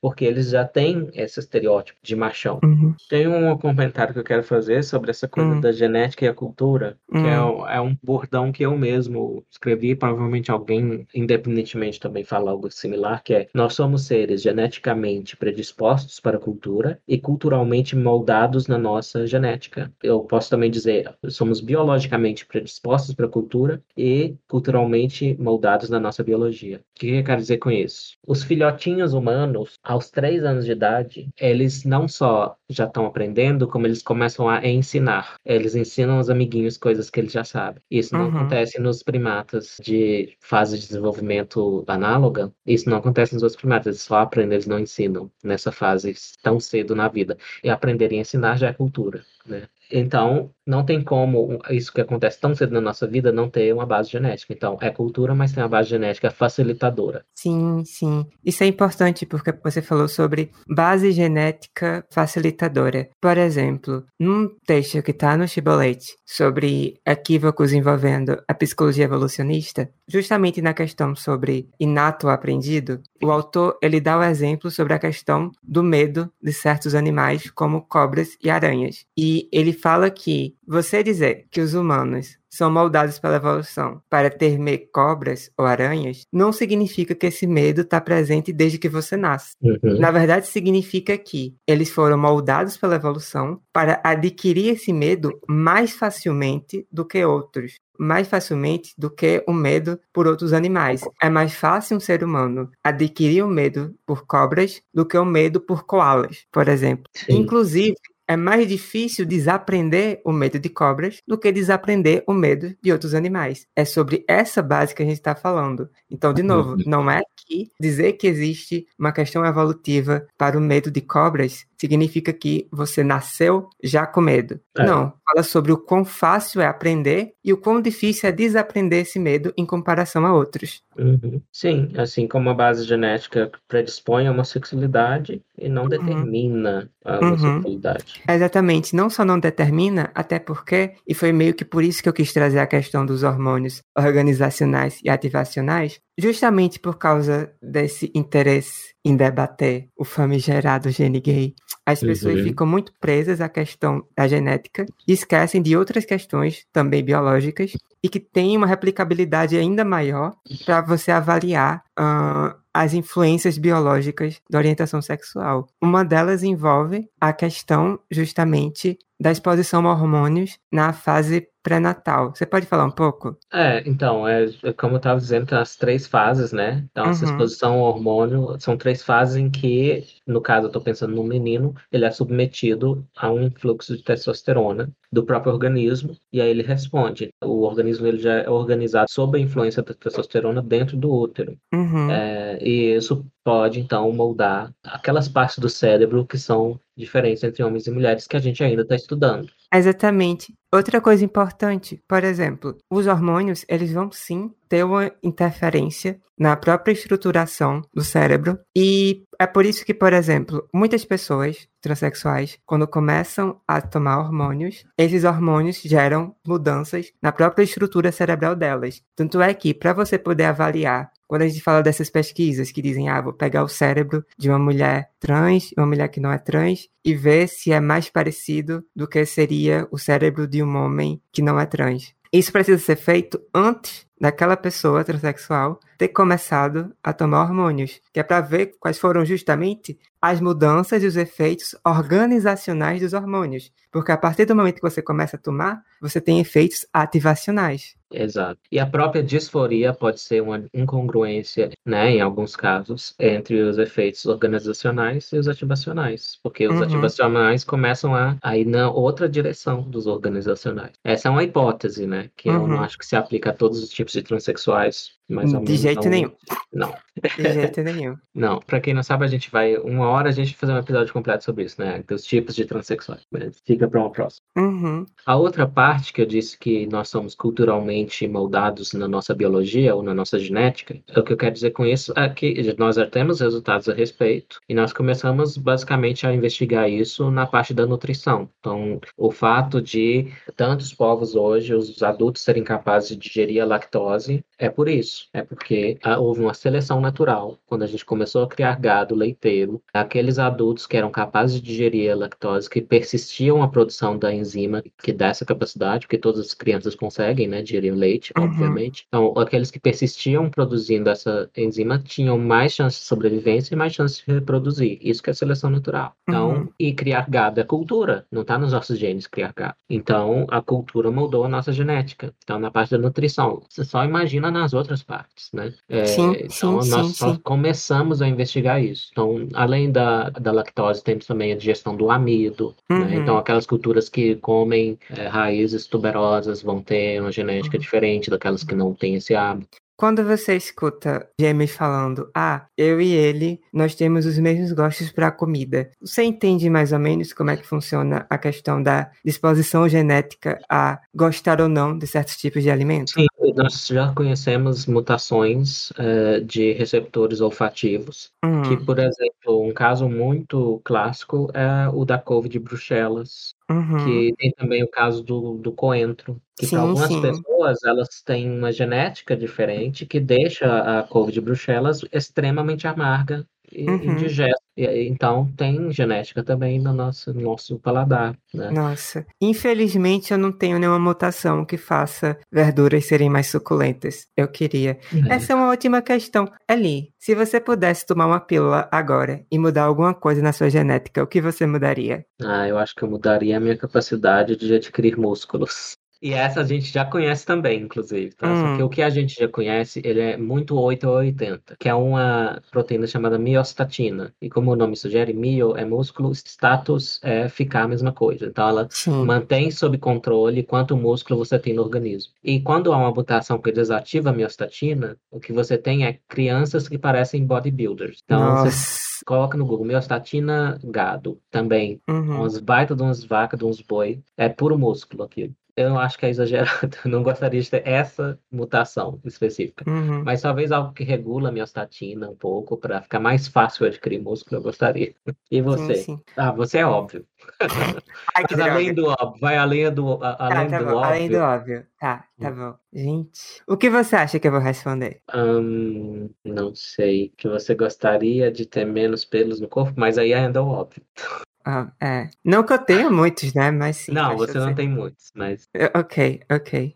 [0.00, 2.60] porque eles já têm esse estereótipo de machão.
[2.62, 2.94] Uhum.
[3.08, 5.60] Tem um comentário que eu quero fazer sobre essa coisa uhum.
[5.60, 7.68] da genética e a cultura, que é, uhum.
[7.68, 13.22] é um bordão que eu mesmo escrevi, provavelmente provavelmente alguém, independentemente, também fala algo similar,
[13.22, 19.26] que é nós somos seres geneticamente predispostos para a cultura e culturalmente moldados na nossa
[19.26, 19.92] genética.
[20.02, 26.22] Eu posso também dizer, somos biologicamente predispostos para a cultura e culturalmente moldados na nossa
[26.22, 26.78] biologia.
[26.78, 28.16] O que eu quero dizer com isso?
[28.26, 33.68] Os filhotinhos humanos humanos, aos três anos de idade, eles não só já estão aprendendo,
[33.68, 35.34] como eles começam a ensinar.
[35.44, 37.82] Eles ensinam os amiguinhos coisas que eles já sabem.
[37.90, 38.36] Isso não Uhum.
[38.38, 42.52] acontece nos primatas de fase de desenvolvimento análoga.
[42.66, 43.86] Isso não acontece nos outros primatas.
[43.86, 47.36] Eles só aprendem, eles não ensinam nessa fase tão cedo na vida.
[47.62, 49.68] E aprender e ensinar já é cultura, né?
[49.92, 53.84] Então, não tem como isso que acontece tão cedo na nossa vida não ter uma
[53.84, 54.52] base genética.
[54.52, 57.24] Então, é cultura, mas tem uma base genética facilitadora.
[57.34, 58.24] Sim, sim.
[58.44, 63.08] Isso é importante porque você falou sobre base genética facilitadora.
[63.20, 70.62] Por exemplo, num texto que está no Chibolete sobre equívocos envolvendo a psicologia evolucionista, justamente
[70.62, 75.82] na questão sobre inato aprendido, o autor ele dá o exemplo sobre a questão do
[75.82, 79.04] medo de certos animais como cobras e aranhas.
[79.16, 84.88] E ele fala que você dizer que os humanos são moldados pela evolução para temer
[84.92, 89.54] cobras ou aranhas, não significa que esse medo está presente desde que você nasce.
[89.60, 89.98] Uhum.
[89.98, 96.86] Na verdade, significa que eles foram moldados pela evolução para adquirir esse medo mais facilmente
[96.90, 97.74] do que outros.
[97.98, 101.02] Mais facilmente do que o medo por outros animais.
[101.20, 105.60] É mais fácil um ser humano adquirir o medo por cobras do que o medo
[105.60, 107.04] por koalas, por exemplo.
[107.14, 107.40] Sim.
[107.40, 107.96] Inclusive,
[108.30, 113.12] é mais difícil desaprender o medo de cobras do que desaprender o medo de outros
[113.12, 113.66] animais.
[113.74, 115.90] É sobre essa base que a gente está falando.
[116.08, 120.92] Então, de novo, não é que dizer que existe uma questão evolutiva para o medo
[120.92, 124.60] de cobras significa que você nasceu já com medo.
[124.76, 124.84] É.
[124.84, 125.14] Não.
[125.24, 129.52] Fala sobre o quão fácil é aprender e o quão difícil é desaprender esse medo
[129.56, 130.82] em comparação a outros.
[130.98, 131.40] Uhum.
[131.50, 137.28] Sim, assim como a base genética predispõe a uma sexualidade e não determina a Uhum.
[137.28, 138.22] homossexualidade.
[138.28, 142.12] Exatamente, não só não determina, até porque, e foi meio que por isso que eu
[142.12, 149.16] quis trazer a questão dos hormônios organizacionais e ativacionais, justamente por causa desse interesse em
[149.16, 151.54] debater o famigerado gene gay.
[151.86, 152.44] As pessoas Uhum.
[152.44, 158.08] ficam muito presas à questão da genética e esquecem de outras questões também biológicas e
[158.08, 160.34] que têm uma replicabilidade ainda maior
[160.64, 165.66] para você avaliar ah, as influências biológicas da orientação sexual.
[165.82, 172.32] Uma delas envolve a questão justamente da exposição a hormônios na fase pré-natal.
[172.34, 173.36] Você pode falar um pouco?
[173.52, 176.86] É, então, é, é como eu estava dizendo, tem as três fases, né?
[176.90, 177.30] Então, essa Uhum.
[177.32, 181.74] exposição ao hormônio são três fases em que, no caso, eu estou pensando no menino,
[181.90, 187.30] ele é submetido a um influxo de testosterona do próprio organismo, e aí ele responde.
[187.42, 191.56] O organismo ele já é organizado sob a influência da testosterona dentro do útero.
[191.72, 192.10] Uhum.
[192.10, 197.86] É, e isso pode, então, moldar aquelas partes do cérebro que são diferentes entre homens
[197.86, 199.48] e mulheres que a gente ainda está estudando.
[199.72, 200.54] Exatamente.
[200.72, 206.92] Outra coisa importante, por exemplo, os hormônios, eles vão sim ter uma interferência na própria
[206.92, 213.60] estruturação do cérebro e é por isso que, por exemplo, muitas pessoas transexuais, quando começam
[213.66, 219.02] a tomar hormônios, esses hormônios geram mudanças na própria estrutura cerebral delas.
[219.16, 223.08] Tanto é que, para você poder avaliar quando a gente fala dessas pesquisas que dizem,
[223.08, 226.88] ah, vou pegar o cérebro de uma mulher trans uma mulher que não é trans
[227.04, 231.40] e ver se é mais parecido do que seria o cérebro de um homem que
[231.40, 232.12] não é trans.
[232.32, 238.22] Isso precisa ser feito antes daquela pessoa transexual ter começado a tomar hormônios, que é
[238.22, 243.72] para ver quais foram justamente as mudanças e os efeitos organizacionais dos hormônios.
[243.90, 247.94] Porque a partir do momento que você começa a tomar, você tem efeitos ativacionais.
[248.12, 248.58] Exato.
[248.72, 254.26] E a própria disforia pode ser uma incongruência, né, em alguns casos, entre os efeitos
[254.26, 256.82] organizacionais e os ativacionais, porque os Uhum.
[256.82, 260.92] ativacionais começam a, a ir na outra direção dos organizacionais.
[261.04, 262.82] Essa é uma hipótese, né, que eu não Uhum.
[262.82, 266.02] acho que se aplica a todos os tipos de transexuais, mais ou De menos jeito
[266.04, 266.30] não- nenhum.
[266.72, 266.94] Não,
[267.36, 268.16] De jeito nenhum.
[268.34, 268.60] não.
[268.60, 271.12] Pra quem não sabe, a gente vai, uma hora a gente vai fazer um episódio
[271.12, 274.44] completo sobre isso, né, dos tipos de transexuais, mas fica para uma próxima.
[274.56, 275.04] Uhum.
[275.26, 280.02] A outra parte que eu disse que nós somos culturalmente moldados na nossa biologia ou
[280.02, 283.40] na nossa genética, o que eu quero dizer com isso é que nós já temos
[283.40, 288.48] resultados a respeito e nós começamos basicamente a investigar isso na parte da nutrição.
[288.60, 294.44] Então, o fato de tantos povos hoje, os adultos serem capazes de digerir a lactose,
[294.58, 295.19] é por isso.
[295.32, 297.58] É porque ah, houve uma seleção natural.
[297.66, 302.12] Quando a gente começou a criar gado leiteiro, aqueles adultos que eram capazes de digerir
[302.12, 306.54] a lactose, que persistiam a produção da enzima que dá essa capacidade, porque todas as
[306.54, 308.44] crianças conseguem, né, digerir o leite, Uhum.
[308.44, 309.04] obviamente.
[309.08, 314.22] Então, aqueles que persistiam produzindo essa enzima tinham mais chance de sobrevivência e mais chance
[314.26, 314.98] de reproduzir.
[315.00, 316.14] Isso que é seleção natural.
[316.28, 316.68] Então, Uhum.
[316.78, 319.74] e criar gado é cultura, não está nos nossos genes criar gado.
[319.88, 322.32] Então, a cultura moldou a nossa genética.
[322.42, 325.74] Então, na parte da nutrição, você só imagina nas outras partes, né?
[325.88, 327.40] É, sim, então, sim, nós sim, só sim.
[327.42, 329.08] começamos a investigar isso.
[329.12, 333.04] Então, além da, da lactose, temos também a digestão do amido, Uhum.
[333.04, 333.16] né?
[333.16, 337.80] Então, aquelas culturas que comem é, raízes tuberosas vão ter uma genética Uhum.
[337.80, 339.78] diferente daquelas que não têm esse hábito.
[340.00, 345.30] Quando você escuta James falando, ah, eu e ele, nós temos os mesmos gostos para
[345.30, 350.58] comida, você entende mais ou menos como é que funciona a questão da disposição genética
[350.70, 353.12] a gostar ou não de certos tipos de alimentos?
[353.12, 360.08] Sim, nós já conhecemos mutações é, de receptores olfativos, Hum, que, por exemplo, um caso
[360.08, 364.04] muito clássico é o da couve de Bruxelas, uhum.
[364.04, 367.22] que tem também o caso do, do coentro, que para algumas sim.
[367.22, 373.46] pessoas elas têm uma genética diferente que deixa a couve de Bruxelas extremamente amarga
[373.76, 374.12] Uhum.
[374.12, 374.60] indigesta.
[374.76, 378.70] E, aí, então tem genética também no nosso, no nosso paladar, né?
[378.70, 384.26] Nossa, infelizmente eu não tenho nenhuma mutação que faça verduras serem mais suculentas.
[384.36, 384.98] Eu queria.
[385.28, 385.34] É.
[385.34, 386.50] Essa é uma ótima questão.
[386.66, 391.22] Ali, se você pudesse tomar uma pílula agora e mudar alguma coisa na sua genética,
[391.22, 392.24] o que você mudaria?
[392.42, 395.92] Ah, eu acho que eu mudaria a minha capacidade de adquirir músculos.
[396.22, 398.54] E essa a gente já conhece também, inclusive, tá?
[398.54, 398.86] Só que Hum.
[398.86, 402.60] o que a gente já conhece, ele é muito 8 ou 80, que é uma
[402.70, 404.34] proteína chamada miostatina.
[404.40, 408.46] E como o nome sugere, mio é músculo, status é ficar a mesma coisa.
[408.46, 409.24] Então ela Sim.
[409.24, 412.32] mantém sob controle quanto músculo você tem no organismo.
[412.44, 416.86] E quando há uma mutação que desativa a miostatina, o que você tem é crianças
[416.88, 418.20] que parecem bodybuilders.
[418.24, 419.24] Então você Nossa.
[419.26, 422.00] coloca no Google miostatina gado também.
[422.08, 422.40] Uhum.
[422.40, 424.20] Umas baita de umas vacas, de uns boi.
[424.36, 425.54] É puro músculo aquilo.
[425.80, 426.70] Eu acho que é exagerado.
[427.04, 429.84] Eu não gostaria de ter essa mutação específica.
[429.88, 430.22] Uhum.
[430.24, 434.58] Mas talvez algo que regula a miostatina um pouco, para ficar mais fácil adquirir músculo,
[434.58, 435.14] eu gostaria.
[435.50, 435.94] E Sim, você?
[435.94, 436.20] sim.
[436.36, 437.24] Ah, você é óbvio.
[438.36, 438.94] Ai, Mas além droga.
[438.94, 440.98] do óbvio, vai além do, a- Tá, além tá do bom.
[441.04, 441.42] Além do óbvio.
[441.44, 441.86] óbvio.
[441.98, 442.54] Tá, tá Hum.
[442.54, 442.74] bom.
[442.92, 445.20] Gente, o que você acha que eu vou responder?
[445.34, 447.32] Hum, não sei.
[447.36, 451.02] Que você gostaria de ter menos pelos no corpo, mas aí ainda é o óbvio.
[451.64, 452.28] Ah, é.
[452.44, 453.70] Não que eu tenha muitos, né?
[453.70, 456.94] Mas sim, Não, você não tem muitos, mas Ok, ok.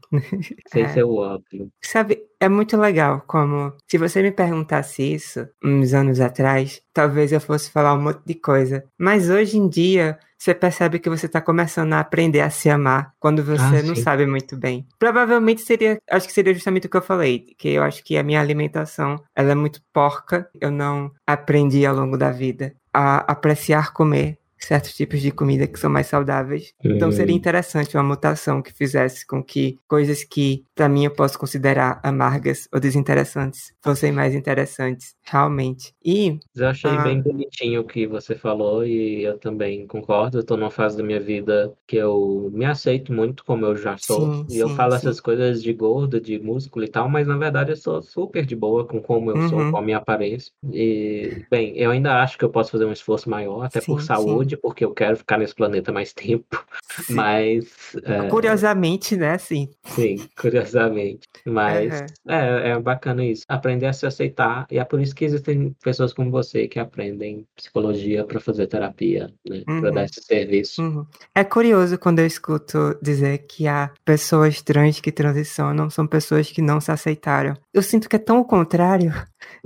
[0.69, 0.89] sem É.
[0.89, 1.69] ser o óbvio.
[1.83, 7.41] Sabe, é muito legal como se você me perguntasse isso uns anos atrás, talvez eu
[7.41, 8.85] fosse falar um monte de coisa.
[8.99, 13.13] Mas hoje em dia, você percebe que você tá começando a aprender a se amar
[13.19, 14.87] quando você Ah, não sabe muito bem.
[14.99, 18.23] Provavelmente seria, acho que seria justamente o que eu falei, que eu acho que a
[18.23, 20.49] minha alimentação, ela é muito porca.
[20.61, 25.79] Eu não aprendi ao longo da vida a apreciar comer certos tipos de comida que
[25.79, 26.73] são mais saudáveis.
[26.85, 27.37] Então seria Hum.
[27.37, 32.69] interessante uma mutação que fizesse com que coisas que pra mim eu posso considerar amargas
[32.73, 35.95] ou desinteressantes fossem mais interessantes, realmente.
[36.05, 37.03] E Eu achei Ah.
[37.03, 40.39] bem bonitinho o que você falou e eu também concordo.
[40.39, 43.99] Eu tô numa fase da minha vida que eu me aceito muito como eu já
[43.99, 44.33] sou.
[44.33, 44.95] sim, E eu sim, falo sim.
[44.95, 48.55] essas coisas de gordo, de músculo e tal, mas na verdade eu sou super de
[48.55, 49.67] boa com como eu sou, Uhum.
[49.67, 50.53] com a minha aparência.
[50.73, 54.54] E, bem, eu ainda acho que eu posso fazer um esforço maior, até por Sim,
[54.55, 54.61] sim.
[54.61, 56.65] saúde, porque eu quero ficar nesse planeta mais tempo.
[56.91, 57.15] Sim.
[57.15, 57.65] Mas,
[58.05, 59.69] é, Curiosamente, né, sim.
[59.85, 61.27] sim, curiosamente.
[61.45, 63.43] Mas é, é bacana isso.
[63.49, 64.67] Aprender a se aceitar.
[64.71, 69.31] E é por isso que existem pessoas como você que aprendem psicologia para fazer terapia,
[69.49, 69.63] né?
[69.65, 70.05] Para dar Uhum.
[70.05, 70.83] esse serviço.
[70.83, 71.07] Uhum.
[71.35, 76.63] É curioso quando eu escuto dizer que há pessoas trans que transicionam, são pessoas que
[76.63, 77.55] não se aceitaram.
[77.73, 79.13] Eu sinto que é tão o contrário.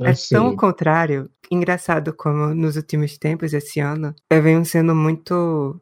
[0.00, 1.30] É tão o contrário.
[1.50, 5.80] Engraçado como nos últimos tempos, esse ano, eu venho sendo muito.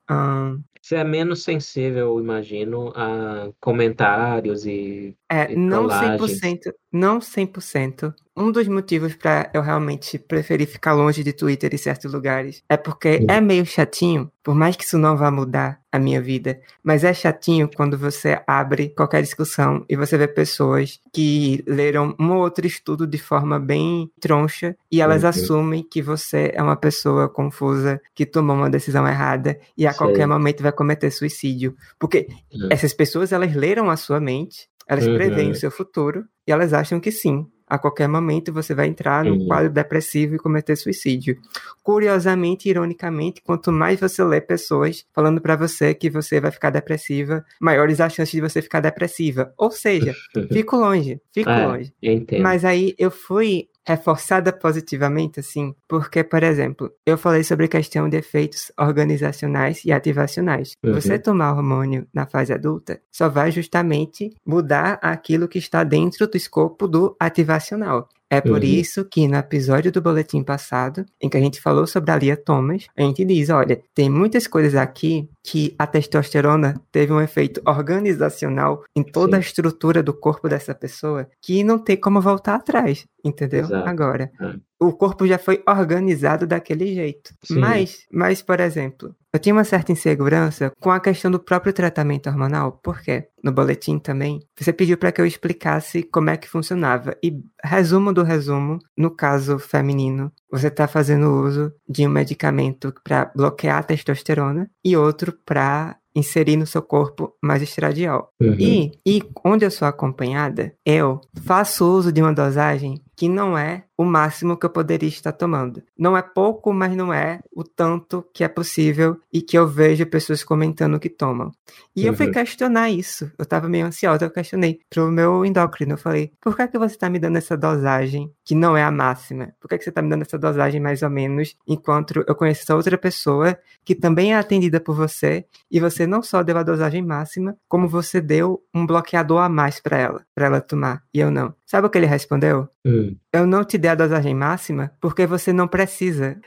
[0.81, 6.41] você é menos sensível, imagino, a comentários e, é, e não trollagens.
[6.41, 8.14] 100%, não 100%.
[8.38, 12.76] Um dos motivos pra eu realmente preferir ficar longe de Twitter em certos lugares é
[12.76, 17.03] porque é meio chatinho, por mais que isso não vá mudar a minha vida, mas
[17.03, 22.42] é chatinho quando você abre qualquer discussão e você vê pessoas que leram um ou
[22.42, 25.28] outro estudo de forma bem troncha e elas Uhum.
[25.30, 29.99] assumem que você é uma pessoa confusa, que tomou uma decisão errada e a Sei.
[29.99, 31.74] qualquer momento vai cometer suicídio.
[31.99, 32.68] Porque Uhum.
[32.70, 35.53] essas pessoas, elas leram a sua mente, elas preveem Uhum.
[35.53, 39.38] o seu futuro e elas acham que sim, a qualquer momento você vai entrar num
[39.38, 39.47] Uhum.
[39.49, 41.36] quadro depressivo e cometer suicídio.
[41.82, 47.44] Curiosamente, ironicamente, quanto mais você lê pessoas falando pra você que você vai ficar depressiva,
[47.61, 49.53] maiores as chances de você ficar depressiva.
[49.57, 50.14] Ou seja,
[50.53, 51.94] fico longe, fico É, longe.
[52.42, 58.09] Mas aí eu fui reforçada positivamente, assim, porque, por exemplo, eu falei sobre a questão
[58.09, 60.72] de efeitos organizacionais e ativacionais.
[60.84, 60.95] Uhum.
[60.95, 66.37] Você tomar hormônio na fase adulta só vai justamente mudar aquilo que está dentro do
[66.37, 68.09] escopo do ativacional.
[68.29, 68.64] É por Uhum.
[68.64, 72.37] isso que no episódio do boletim passado, em que a gente falou sobre a Lia
[72.37, 77.62] Thomas, a gente diz, olha, tem muitas coisas aqui que a testosterona teve um efeito
[77.64, 79.47] organizacional em toda a Sim.
[79.47, 83.61] estrutura do corpo dessa pessoa que não tem como voltar atrás, entendeu?
[83.64, 83.89] Exato.
[83.89, 84.55] Agora, É.
[84.81, 87.35] o corpo já foi organizado daquele jeito.
[87.43, 87.59] Sim.
[87.59, 92.29] Mas, mas, por exemplo, eu tinha uma certa insegurança com a questão do próprio tratamento
[92.29, 97.16] hormonal, porque no boletim também você pediu para que eu explicasse como é que funcionava.
[97.22, 103.31] E resumo do resumo, no caso feminino, você está fazendo uso de um medicamento para
[103.35, 108.31] bloquear a testosterona e outro para inserir no seu corpo mais estradiol.
[108.41, 108.57] Uhum.
[108.59, 113.85] E, e onde eu sou acompanhada, eu faço uso de uma dosagem que não é
[113.97, 115.82] o máximo que eu poderia estar tomando.
[115.99, 120.05] Não é pouco, mas não é o tanto que é possível e que eu vejo
[120.07, 121.51] pessoas comentando que tomam.
[121.94, 122.32] E eu fui Uhum.
[122.32, 123.30] questionar isso.
[123.38, 125.94] Eu tava meio ansiosa, eu questionei pro meu endócrino.
[125.94, 128.90] Eu falei, por que, que você tá me dando essa dosagem que não é a
[128.90, 129.53] máxima?
[129.61, 132.62] Por que, que você tá me dando essa dosagem mais ou menos, enquanto eu conheço
[132.62, 136.62] essa outra pessoa que também é atendida por você e você não só deu a
[136.62, 141.20] dosagem máxima, como você deu um bloqueador a mais para ela, para ela tomar, e
[141.20, 141.55] eu não.
[141.64, 142.68] Sabe o que ele respondeu?
[142.84, 143.16] Hum.
[143.37, 146.41] Eu não te dei a dosagem máxima porque você não precisa.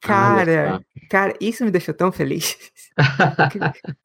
[0.00, 2.56] Cara, Olha cara, isso me deixou tão feliz.
[3.52, 3.58] que,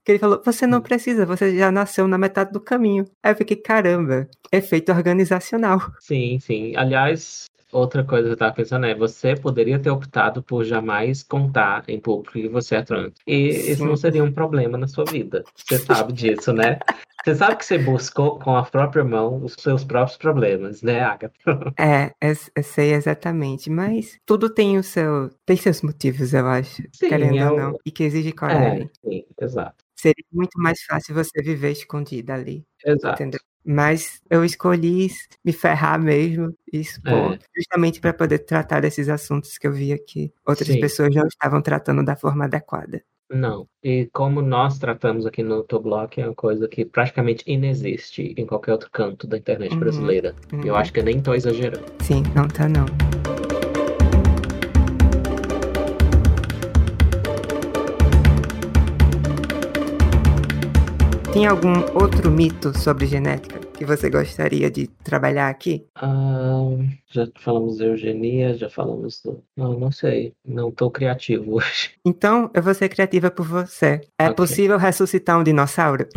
[0.03, 3.05] que ele falou: você não precisa, você já nasceu na metade do caminho.
[3.23, 5.80] Aí eu fiquei, caramba, efeito organizacional.
[5.99, 6.76] Sim, sim.
[6.76, 11.84] Aliás, outra coisa que eu tava pensando é, você poderia ter optado por jamais contar
[11.88, 13.13] em público que você é trans.
[13.28, 13.88] E isso Sim.
[13.88, 15.43] não seria um problema na sua vida.
[15.55, 16.80] Você sabe disso, né?
[17.26, 21.34] Você sabe que você buscou com a própria mão os seus próprios problemas, né, Agatha?
[21.80, 26.84] É, eu, eu sei exatamente, mas tudo tem o seu, tem seus motivos, eu acho,
[26.93, 28.89] Sim, querendo é ou não, e que exige É, coragem.
[29.03, 29.84] sim, exato.
[29.95, 32.63] Seria muito mais fácil você viver escondida ali.
[32.86, 33.23] Exato.
[33.23, 33.39] Entendeu?
[33.65, 35.07] Mas eu escolhi
[35.43, 37.39] me ferrar mesmo e expor, É.
[37.57, 40.80] justamente para poder tratar desses assuntos que eu via que outras Sim.
[40.80, 43.03] pessoas não estavam tratando da forma adequada.
[43.32, 43.67] Não.
[43.84, 48.73] E como nós tratamos aqui no Toblock, é uma coisa que praticamente inexiste em qualquer
[48.73, 50.36] outro canto da internet Uhum, brasileira.
[50.63, 50.76] Eu uhum.
[50.76, 51.86] acho que eu nem tô exagerando.
[52.01, 52.86] Sim, não tá não.
[61.34, 65.86] Tem algum outro mito sobre genética que você gostaria de trabalhar aqui?
[65.95, 66.69] Ah,
[67.11, 69.43] já falamos de eugenia, já falamos do.
[69.55, 70.33] Não, não sei.
[70.45, 71.91] Não tô criativo hoje.
[72.05, 74.01] Então, eu vou ser criativa por você.
[74.19, 74.36] É Ok.
[74.36, 76.07] possível ressuscitar um dinossauro?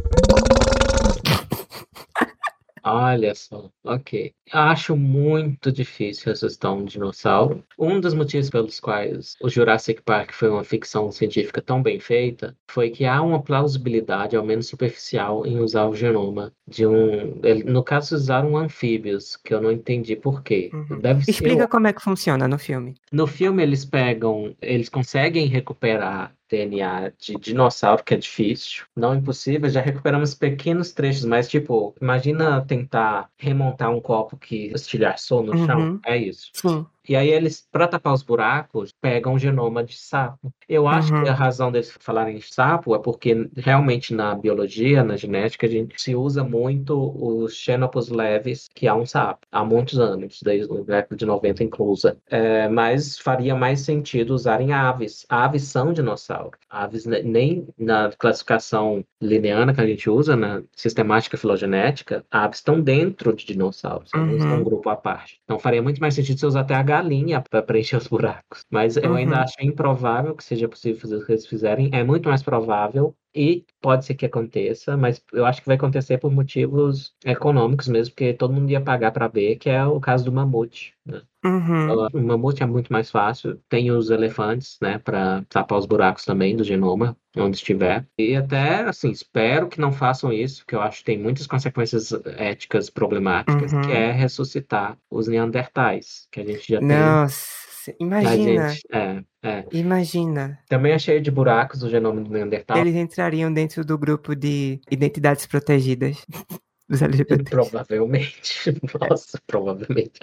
[2.83, 4.33] Olha só, ok.
[4.53, 7.65] Acho muito difícil ressuscitar um dinossauro.
[7.79, 12.57] Um dos motivos pelos quais o Jurassic Park foi uma ficção científica tão bem feita
[12.71, 17.41] foi que há uma plausibilidade, ao menos superficial, em usar o genoma de um.
[17.67, 20.71] No caso, usaram anfíbios, que eu não entendi por quê.
[20.73, 21.01] Uhum.
[21.01, 21.31] Deve ser.
[21.31, 22.95] Explica como é que funciona no filme.
[23.13, 29.69] No filme eles pegam, eles conseguem recuperar DNA de dinossauro, que é difícil, não impossível,
[29.69, 35.79] já recuperamos pequenos trechos, mas tipo, imagina tentar remontar um copo que estilhaçou no chão,
[35.79, 36.01] Uhum.
[36.07, 36.51] é isso.
[36.55, 36.87] Sim.
[37.09, 40.53] E aí eles, para tapar os buracos, pegam o genoma de sapo.
[40.69, 41.23] Eu acho Uhum.
[41.23, 45.71] que a razão deles falarem de sapo é porque realmente na biologia, na genética, a
[45.71, 50.71] gente se usa muito os xenopos leves, que há um sapo, há muitos anos, desde
[50.73, 52.19] o década de 90 inclusa.
[52.29, 55.25] É, mas faria mais sentido usarem aves.
[55.29, 56.59] Aves são dinossauros.
[56.69, 62.81] Aves ne- nem na classificação lineana que a gente usa, na sistemática filogenética, aves estão
[62.81, 64.61] dentro de dinossauros, não são Uhum.
[64.61, 65.41] um grupo à parte.
[65.45, 68.65] Então faria muito mais sentido você usar até a galinha para preencher os buracos.
[68.71, 69.43] Mas eu ainda Uhum.
[69.43, 71.91] acho improvável que seja possível fazer o que eles fizerem.
[71.93, 76.19] É muito mais provável e pode ser que aconteça, mas eu acho que vai acontecer
[76.19, 80.25] por motivos econômicos mesmo, porque todo mundo ia pagar para ver, que é o caso
[80.25, 80.95] do mamute.
[81.07, 81.23] Né?
[81.45, 82.09] Uhum.
[82.13, 83.61] O mamute é muito mais fácil.
[83.69, 88.05] Tem os elefantes, né, para tapar os buracos também do genoma, onde estiver.
[88.19, 92.13] E até, assim, espero que não façam isso, porque eu acho que tem muitas consequências
[92.37, 93.81] éticas problemáticas, Uhum.
[93.83, 96.89] que é ressuscitar os neandertais, que a gente já tem.
[96.89, 97.68] Nossa, A
[97.99, 99.65] imagina, gente, é, é.
[99.73, 100.59] imagina.
[100.69, 102.79] Também é cheio de buracos o genoma do Neandertal.
[102.79, 106.25] Eles entrariam dentro do grupo de identidades protegidas
[106.89, 107.51] dos LGBTs.
[107.51, 108.75] Provavelmente.
[109.11, 110.21] Nossa, provavelmente.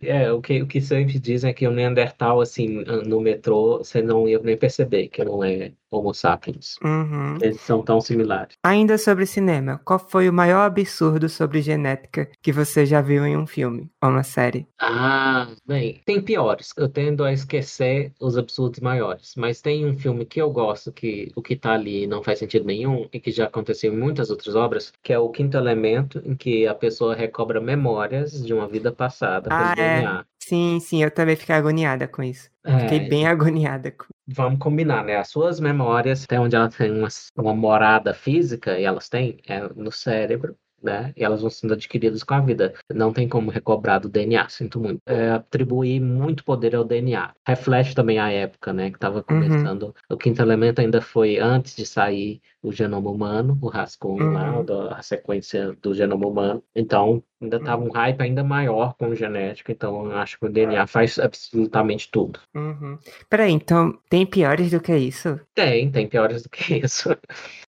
[0.00, 4.00] É, o que, o que sempre dizem é que o Neandertal, assim, no metrô, você
[4.00, 6.76] não ia nem perceber que não é Homo sapiens.
[6.82, 7.36] Uhum.
[7.40, 8.56] Eles são tão similares.
[8.62, 13.36] Ainda sobre cinema, qual foi o maior absurdo sobre genética que você já viu em
[13.36, 14.66] um filme ou uma série?
[14.80, 16.72] Ah, bem, tem piores.
[16.76, 19.34] Eu tendo a esquecer os absurdos maiores.
[19.36, 22.64] Mas tem um filme que eu gosto, que o que tá ali não faz sentido
[22.66, 26.34] nenhum, e que já aconteceu em muitas outras obras, que é o Quinto Elemento, em
[26.36, 30.00] que a pessoa recobra memórias de uma vida passada Ah, pelo é.
[30.00, 30.26] DNA.
[30.46, 32.48] Sim, sim, eu também fiquei agoniada com isso.
[32.64, 35.16] É, Fiquei bem agoniada com Vamos combinar, né?
[35.16, 39.60] As suas memórias, até onde elas têm uma, uma morada física, e elas têm, é
[39.74, 41.12] no cérebro, né?
[41.16, 42.74] E elas vão sendo adquiridas com a vida.
[42.94, 45.00] Não tem como recobrar do DNA, sinto muito.
[45.04, 47.34] É, atribuir muito poder ao DNA.
[47.44, 48.90] Reflete também a época, né?
[48.90, 49.92] Que estava começando.
[50.08, 54.64] O quinto elemento ainda foi antes de sair o genoma humano, o rascunho lá, Uhum.
[54.64, 56.62] da- a sequência do genoma humano.
[56.74, 59.70] Então, ainda estava um hype ainda maior com genética.
[59.70, 62.40] Então, eu acho que o DNA faz absolutamente tudo.
[62.54, 62.98] Uhum.
[63.30, 65.38] Peraí, então tem piores do que isso?
[65.54, 67.16] Tem, tem piores do que isso.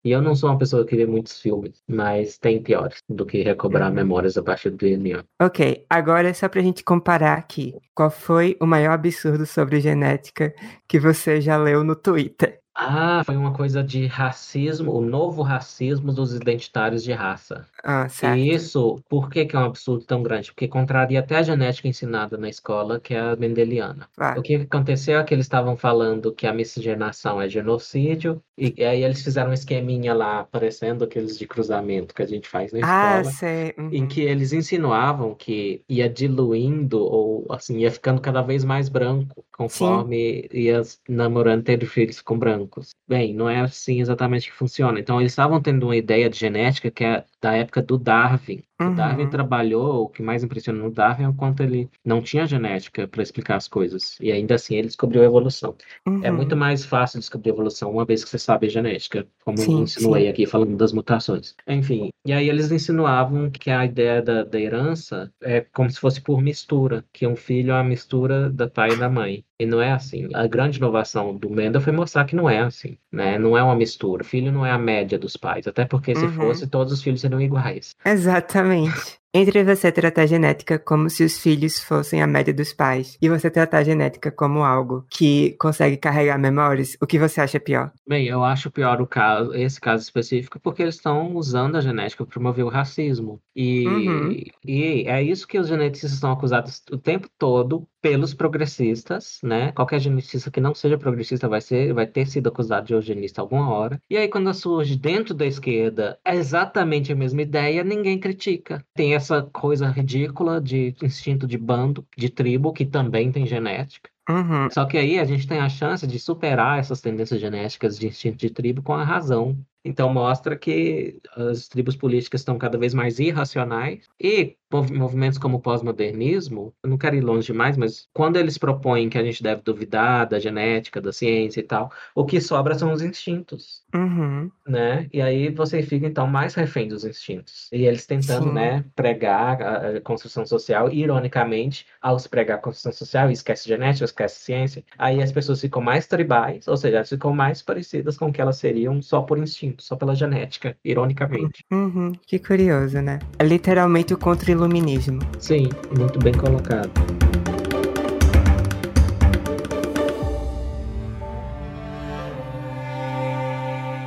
[0.03, 3.41] E eu não sou uma pessoa que vê muitos filmes, mas tem piores do que
[3.41, 3.95] recobrar Uhum.
[3.95, 5.23] memórias a partir do DNA.
[5.41, 7.73] Ok, agora é só pra gente comparar aqui.
[7.93, 10.53] Qual foi o maior absurdo sobre genética
[10.88, 12.59] que você já leu no Twitter?
[12.77, 17.69] Ah, foi uma coisa de racismo, o novo racismo dos identitários de raça.
[17.88, 18.38] Ah, certo.
[18.40, 20.52] E isso, por que que é um absurdo tão grande?
[20.52, 24.07] Porque contraria até a genética ensinada na escola, que é a mendeliana.
[24.14, 24.41] O Claro.
[24.41, 29.03] que aconteceu é que eles estavam falando que a miscigenação é genocídio, e, e aí
[29.03, 33.20] eles fizeram um esqueminha lá, parecendo aqueles de cruzamento que a gente faz na Ah,
[33.22, 33.32] escola.
[33.36, 33.74] sei.
[33.91, 34.07] em Uhum.
[34.07, 40.48] que eles insinuavam que ia diluindo ou assim ia ficando cada vez mais branco conforme
[40.52, 42.90] ia namorando tendo filhos com brancos.
[43.07, 44.99] Bem, não é assim exatamente que funciona.
[44.99, 48.63] Então eles estavam tendo uma ideia de genética que é da época do Darwin.
[48.81, 49.30] O Darwin Uhum.
[49.30, 53.23] trabalhou, o que mais impressiona no Darwin é o quanto ele não tinha genética para
[53.23, 54.18] explicar as coisas.
[54.19, 55.76] E ainda assim ele descobriu a evolução.
[56.22, 56.60] É muito Uhum.
[56.60, 59.81] mais fácil descobrir a evolução uma vez que você sabe a genética, como eu Sim,
[59.84, 60.30] insinuei sim.
[60.30, 61.56] aqui falando das mutações.
[61.68, 66.19] Enfim, e aí eles insinuavam que a ideia da, da herança é como se fosse
[66.22, 69.45] por mistura, que um filho é a mistura da pai e da mãe.
[69.57, 70.27] E não é assim.
[70.34, 73.39] A grande inovação do Mendel foi mostrar que não é assim, né?
[73.39, 74.22] Não é uma mistura.
[74.22, 76.31] Filho não é a média dos pais, até porque se Uhum.
[76.34, 77.95] fosse, todos os filhos seriam iguais.
[78.06, 78.65] Exatamente.
[78.66, 79.24] Exatamente.
[79.38, 83.28] Entre você tratar a genética como se os filhos fossem a média dos pais e
[83.28, 87.91] você tratar a genética como algo que consegue carregar memórias, o que você acha pior?
[88.07, 92.24] Bem, eu acho pior o caso, esse caso específico, porque eles estão usando a genética
[92.24, 93.41] para promover o racismo.
[93.57, 94.32] Uhum.
[94.32, 99.72] E, e é isso que os geneticistas são acusados o tempo todo pelos progressistas, né?
[99.72, 103.74] Qualquer geneticista que não seja progressista vai ser, vai ter sido acusado de eugenista alguma
[103.74, 103.99] hora.
[104.07, 108.86] E aí, quando surge dentro da esquerda é exatamente a mesma ideia, ninguém critica.
[108.94, 114.10] Tem essa coisa ridícula de instinto de bando, de tribo, que também tem genética.
[114.30, 114.69] Uhum.
[114.72, 118.38] Só que aí a gente tem a chance de superar essas tendências genéticas de instinto
[118.38, 119.57] de tribo com a razão.
[119.84, 125.57] Então mostra que as tribos políticas estão cada vez mais irracionais e mov- movimentos como
[125.57, 129.43] o pós-modernismo, eu não quero ir longe demais, mas quando eles propõem que a gente
[129.43, 134.52] deve duvidar da genética, da ciência e tal, o que sobra são os instintos Uhum.
[134.68, 135.07] né?
[135.14, 137.69] E aí você fica então mais refém dos instintos.
[137.72, 138.53] E eles tentando, Sim.
[138.53, 144.06] né, pregar a, a construção social, ironicamente, ao se pregar a construção social, esquece genética,
[144.16, 148.28] esquece ciência, aí as pessoas ficam mais tribais, ou seja, elas ficam mais parecidas com
[148.28, 151.64] o que elas seriam só por instinto, só pela genética, ironicamente.
[151.72, 152.14] Uhum.
[152.26, 153.20] Que curioso, né?
[153.38, 155.20] É literalmente o contra-iluminismo.
[155.38, 156.90] Sim, muito bem colocado.